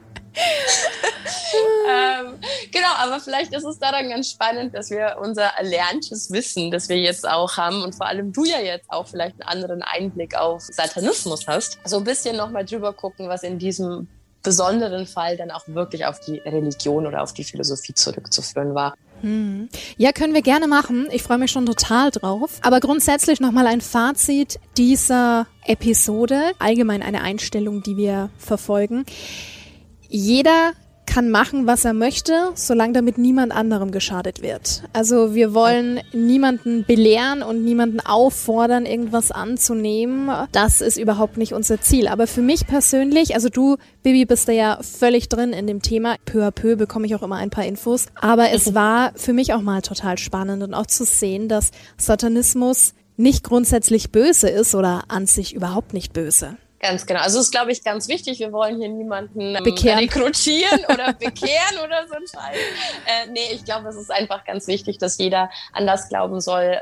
ähm, 1.88 2.38
genau, 2.72 2.92
aber 2.98 3.20
vielleicht 3.20 3.52
ist 3.52 3.64
es 3.64 3.78
daran 3.78 4.08
ganz 4.08 4.30
spannend, 4.30 4.74
dass 4.74 4.90
wir 4.90 5.16
unser 5.20 5.44
erlerntes 5.44 6.30
Wissen, 6.32 6.70
das 6.70 6.88
wir 6.88 6.98
jetzt 6.98 7.28
auch 7.28 7.56
haben 7.56 7.82
und 7.82 7.94
vor 7.94 8.06
allem 8.06 8.32
du 8.32 8.44
ja 8.44 8.60
jetzt 8.60 8.90
auch 8.90 9.08
vielleicht 9.08 9.40
einen 9.40 9.48
anderen 9.48 9.82
Einblick 9.82 10.36
auf 10.36 10.62
Satanismus 10.62 11.46
hast, 11.46 11.78
so 11.84 11.98
ein 11.98 12.04
bisschen 12.04 12.36
nochmal 12.36 12.64
drüber 12.64 12.92
gucken, 12.92 13.28
was 13.28 13.42
in 13.42 13.58
diesem 13.58 14.08
besonderen 14.42 15.06
Fall 15.06 15.36
dann 15.36 15.50
auch 15.50 15.66
wirklich 15.66 16.06
auf 16.06 16.20
die 16.20 16.38
Religion 16.38 17.06
oder 17.06 17.22
auf 17.22 17.32
die 17.34 17.44
Philosophie 17.44 17.94
zurückzuführen 17.94 18.74
war. 18.74 18.94
Hm. 19.20 19.68
Ja, 19.96 20.12
können 20.12 20.32
wir 20.32 20.42
gerne 20.42 20.68
machen. 20.68 21.08
Ich 21.10 21.22
freue 21.22 21.38
mich 21.38 21.50
schon 21.50 21.66
total 21.66 22.10
drauf. 22.10 22.60
Aber 22.62 22.80
grundsätzlich 22.80 23.40
nochmal 23.40 23.66
ein 23.66 23.80
Fazit 23.80 24.60
dieser 24.76 25.46
Episode. 25.64 26.52
Allgemein 26.58 27.02
eine 27.02 27.22
Einstellung, 27.22 27.82
die 27.82 27.96
wir 27.96 28.30
verfolgen. 28.38 29.04
Jeder 30.08 30.72
kann 31.08 31.30
machen, 31.30 31.66
was 31.66 31.84
er 31.84 31.94
möchte, 31.94 32.50
solange 32.54 32.92
damit 32.92 33.18
niemand 33.18 33.50
anderem 33.52 33.90
geschadet 33.90 34.42
wird. 34.42 34.82
Also 34.92 35.34
wir 35.34 35.54
wollen 35.54 36.00
niemanden 36.12 36.84
belehren 36.84 37.42
und 37.42 37.64
niemanden 37.64 38.00
auffordern, 38.00 38.84
irgendwas 38.86 39.32
anzunehmen. 39.32 40.30
Das 40.52 40.80
ist 40.80 40.98
überhaupt 40.98 41.38
nicht 41.38 41.54
unser 41.54 41.80
Ziel. 41.80 42.08
Aber 42.08 42.26
für 42.26 42.42
mich 42.42 42.66
persönlich, 42.66 43.34
also 43.34 43.48
du, 43.48 43.78
Bibi, 44.02 44.26
bist 44.26 44.48
da 44.48 44.52
ja 44.52 44.78
völlig 44.82 45.28
drin 45.28 45.52
in 45.52 45.66
dem 45.66 45.80
Thema. 45.82 46.16
Peu 46.26 46.46
à 46.46 46.50
peu 46.50 46.76
bekomme 46.76 47.06
ich 47.06 47.14
auch 47.14 47.22
immer 47.22 47.36
ein 47.36 47.50
paar 47.50 47.64
Infos. 47.64 48.06
Aber 48.20 48.50
es 48.50 48.74
war 48.74 49.12
für 49.16 49.32
mich 49.32 49.54
auch 49.54 49.62
mal 49.62 49.80
total 49.80 50.18
spannend 50.18 50.62
und 50.62 50.74
auch 50.74 50.86
zu 50.86 51.04
sehen, 51.04 51.48
dass 51.48 51.70
Satanismus 51.96 52.92
nicht 53.16 53.44
grundsätzlich 53.44 54.12
böse 54.12 54.48
ist 54.48 54.74
oder 54.74 55.04
an 55.08 55.26
sich 55.26 55.54
überhaupt 55.54 55.94
nicht 55.94 56.12
böse. 56.12 56.56
Ganz 56.80 57.06
genau. 57.06 57.20
Also 57.20 57.40
ist, 57.40 57.50
glaube 57.50 57.72
ich, 57.72 57.82
ganz 57.82 58.06
wichtig. 58.08 58.38
Wir 58.38 58.52
wollen 58.52 58.78
hier 58.78 58.88
niemanden 58.88 59.56
ähm, 59.56 59.64
bekehren. 59.64 59.98
rekrutieren 59.98 60.84
oder 60.88 61.12
bekehren 61.12 61.78
oder 61.84 62.06
so 62.06 62.14
ein 62.14 62.26
Scheiß. 62.26 62.56
Äh, 63.06 63.30
nee, 63.32 63.52
ich 63.52 63.64
glaube, 63.64 63.88
es 63.88 63.96
ist 63.96 64.12
einfach 64.12 64.44
ganz 64.44 64.68
wichtig, 64.68 64.98
dass 64.98 65.18
jeder 65.18 65.50
an 65.72 65.86
das 65.86 66.08
glauben 66.08 66.40
soll, 66.40 66.80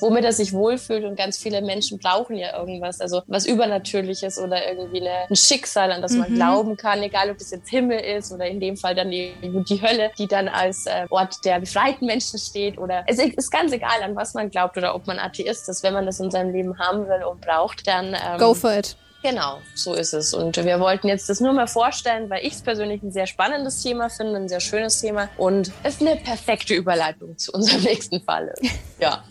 womit 0.00 0.24
er 0.24 0.32
sich 0.32 0.52
wohlfühlt. 0.52 1.04
Und 1.04 1.16
ganz 1.16 1.38
viele 1.38 1.62
Menschen 1.62 1.98
brauchen 1.98 2.36
ja 2.36 2.58
irgendwas, 2.58 3.00
also 3.00 3.22
was 3.26 3.46
Übernatürliches 3.46 4.38
oder 4.38 4.68
irgendwie 4.68 5.00
eine, 5.00 5.28
ein 5.28 5.36
Schicksal, 5.36 5.92
an 5.92 6.02
das 6.02 6.12
man 6.12 6.30
mhm. 6.30 6.36
glauben 6.36 6.76
kann, 6.76 7.02
egal 7.02 7.30
ob 7.30 7.38
das 7.38 7.50
jetzt 7.50 7.68
Himmel 7.68 7.98
ist 7.98 8.32
oder 8.32 8.46
in 8.46 8.60
dem 8.60 8.76
Fall 8.76 8.94
dann 8.94 9.10
die, 9.10 9.32
die 9.42 9.82
Hölle, 9.82 10.10
die 10.18 10.26
dann 10.26 10.48
als 10.48 10.86
äh, 10.86 11.06
Ort 11.10 11.44
der 11.44 11.60
befreiten 11.60 12.06
Menschen 12.06 12.38
steht. 12.38 12.78
Oder 12.78 13.04
es 13.06 13.18
ist 13.18 13.50
ganz 13.50 13.72
egal, 13.72 14.02
an 14.02 14.16
was 14.16 14.34
man 14.34 14.50
glaubt 14.50 14.76
oder 14.76 14.94
ob 14.94 15.06
man 15.06 15.18
Atheist 15.18 15.68
ist. 15.68 15.82
Wenn 15.82 15.94
man 15.94 16.06
das 16.06 16.20
in 16.20 16.30
seinem 16.30 16.52
Leben 16.52 16.78
haben 16.78 17.08
will 17.08 17.24
und 17.24 17.40
braucht, 17.40 17.86
dann 17.86 18.14
ähm, 18.14 18.38
Go 18.38 18.54
for 18.54 18.72
it. 18.72 18.96
Genau, 19.22 19.60
so 19.74 19.94
ist 19.94 20.14
es. 20.14 20.32
Und 20.32 20.56
wir 20.56 20.80
wollten 20.80 21.08
jetzt 21.08 21.28
das 21.28 21.40
nur 21.40 21.52
mal 21.52 21.66
vorstellen, 21.66 22.30
weil 22.30 22.44
ich 22.44 22.54
es 22.54 22.62
persönlich 22.62 23.02
ein 23.02 23.12
sehr 23.12 23.26
spannendes 23.26 23.82
Thema 23.82 24.08
finde, 24.08 24.36
ein 24.36 24.48
sehr 24.48 24.60
schönes 24.60 25.00
Thema 25.00 25.28
und 25.36 25.72
es 25.82 26.00
eine 26.00 26.16
perfekte 26.16 26.74
Überleitung 26.74 27.36
zu 27.36 27.52
unserem 27.52 27.82
nächsten 27.84 28.20
Fall 28.22 28.48
ist. 28.48 28.72
Ja. 28.98 29.22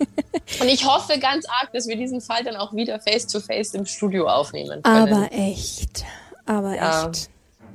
und 0.60 0.68
ich 0.68 0.86
hoffe 0.86 1.18
ganz 1.20 1.46
arg, 1.48 1.74
dass 1.74 1.88
wir 1.88 1.96
diesen 1.96 2.22
Fall 2.22 2.44
dann 2.44 2.56
auch 2.56 2.74
wieder 2.74 3.00
face-to-face 3.00 3.74
-face 3.74 3.76
im 3.76 3.86
Studio 3.86 4.28
aufnehmen 4.28 4.84
können. 4.84 5.14
Aber 5.14 5.32
echt. 5.32 6.06
Aber 6.46 6.76
ja. 6.76 7.12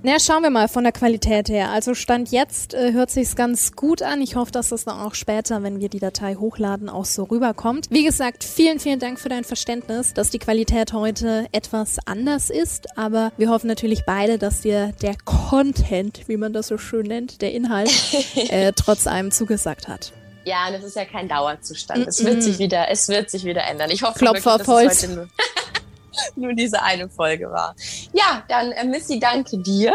Na, 0.07 0.19
schauen 0.21 0.43
wir 0.43 0.51
mal 0.51 0.69
von 0.69 0.85
der 0.85 0.93
Qualität 0.93 1.49
her. 1.49 1.71
Also 1.71 1.95
Stand 1.95 2.31
jetzt 2.31 2.75
äh, 2.75 2.93
hört 2.93 3.11
sich's 3.11 3.37
ganz 3.37 3.73
gut 3.73 4.03
an. 4.03 4.21
Ich 4.21 4.37
hoffe, 4.37 4.53
dass 4.53 4.69
das 4.69 4.85
dann 4.85 5.01
auch 5.01 5.14
später, 5.14 5.62
wenn 5.62 5.81
wir 5.81 5.88
die 5.88 5.99
Datei 5.99 6.35
hochladen, 6.35 6.90
auch 6.90 7.07
so 7.07 7.23
rüberkommt. 7.23 7.87
Wie 7.88 8.05
gesagt, 8.05 8.45
vielen, 8.45 8.81
vielen 8.81 8.99
Dank 8.99 9.19
für 9.19 9.31
dein 9.31 9.45
Verständnis, 9.45 10.12
dass 10.12 10.29
die 10.29 10.38
Qualität 10.38 10.93
heute 10.93 11.47
etwas 11.53 11.97
anders 12.05 12.51
ist. 12.51 12.99
Aber 12.99 13.33
wir 13.38 13.49
hoffen 13.49 13.67
natürlich 13.67 14.05
beide, 14.05 14.37
dass 14.37 14.61
dir 14.61 14.93
der 15.01 15.14
Content, 15.25 16.29
wie 16.29 16.37
man 16.37 16.53
das 16.53 16.69
so 16.69 16.77
schön 16.77 17.07
nennt, 17.07 17.40
der 17.40 17.53
Inhalt, 17.53 17.90
äh, 18.51 18.75
trotz 18.77 19.07
allem 19.07 19.31
zugesagt 19.31 19.88
hat. 19.88 20.12
Ja, 20.45 20.71
das 20.71 20.85
ist 20.85 20.97
ja 20.97 21.07
kein 21.07 21.29
Dauerzustand. 21.29 22.01
Mm 22.01 22.03
-mm. 22.03 22.09
Es 22.09 22.23
wird 22.23 22.43
sich 22.43 22.59
wieder, 22.59 22.90
es 22.90 23.09
wird 23.09 23.31
sich 23.31 23.47
wieder 23.47 23.64
ändern. 23.64 23.90
Ich 23.90 24.03
hoffe, 24.03 24.19
Klopfer 24.19 24.59
wirklich, 24.59 24.87
dass 24.87 25.03
es 25.03 25.09
heute 25.09 25.29
nur 26.37 26.55
diese 26.55 26.83
eine 26.83 27.09
Folge 27.09 27.50
war. 27.50 27.74
Ja, 28.12 28.42
dann 28.48 28.72
äh, 28.72 28.85
Missy, 28.85 29.18
danke 29.18 29.59
dir. 29.59 29.92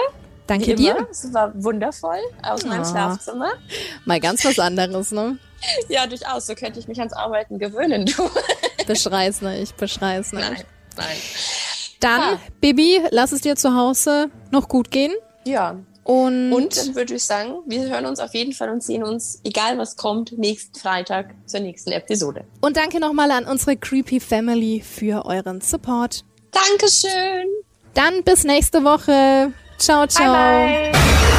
Danke 0.48 0.74
dir. 0.74 1.08
Es 1.12 1.32
war 1.32 1.52
wundervoll 1.64 2.18
aus 2.42 2.66
meinem 2.66 2.82
oh. 2.82 2.86
Schlafzimmer. 2.86 3.52
Mal 4.06 4.20
ganz 4.20 4.44
was 4.44 4.58
anderes, 4.58 5.12
ne? 5.12 5.38
Ja, 5.90 6.08
durchaus. 6.08 6.48
So 6.48 6.56
könnte 6.56 6.80
ich 6.80 6.88
mich 6.88 7.00
ans 7.00 7.14
Arbeiten 7.14 7.60
gewöhnen, 7.60 8.06
du. 8.06 8.30
Beschrei's 8.88 9.42
nicht, 9.42 9.76
beschrei's 9.78 10.32
nicht. 10.32 10.50
Nein, 10.50 10.64
nein. 10.96 11.18
Dann, 12.00 12.22
ja. 12.22 12.40
Bibi, 12.62 13.02
lass 13.12 13.34
es 13.34 13.42
dir 13.42 13.58
zu 13.58 13.76
Hause 13.76 14.32
noch 14.52 14.70
gut 14.70 14.90
gehen. 14.90 15.14
Ja, 15.44 15.76
Und, 16.10 16.52
Und 16.52 16.76
dann 16.76 16.96
würde 16.96 17.14
ich 17.14 17.24
sagen, 17.24 17.60
wir 17.68 17.82
hören 17.88 18.08
uns 18.08 18.20
auf 18.20 18.34
jeden 18.34 18.54
Fall 18.54 18.72
und 18.72 18.82
sehen 18.82 19.04
uns, 19.04 19.42
egal 19.44 19.78
was 19.78 19.96
kommt, 19.96 20.36
nächsten 20.40 20.80
Freitag 20.80 21.36
zur 21.46 21.60
nächsten 21.60 21.92
Episode. 21.92 22.46
und 22.62 22.78
danke 22.78 23.00
nochmal 23.00 23.30
an 23.30 23.46
unsere 23.46 23.78
Creepy 23.78 24.20
Family 24.20 24.82
für 24.82 25.24
euren 25.28 25.62
Support. 25.62 26.26
Dankeschön. 26.52 27.46
Dann 27.94 28.24
bis 28.24 28.44
nächste 28.44 28.84
Woche. 28.84 29.54
Ciao, 29.78 30.08
ciao. 30.08 30.34
Bye, 30.34 30.92
bye. 30.92 31.39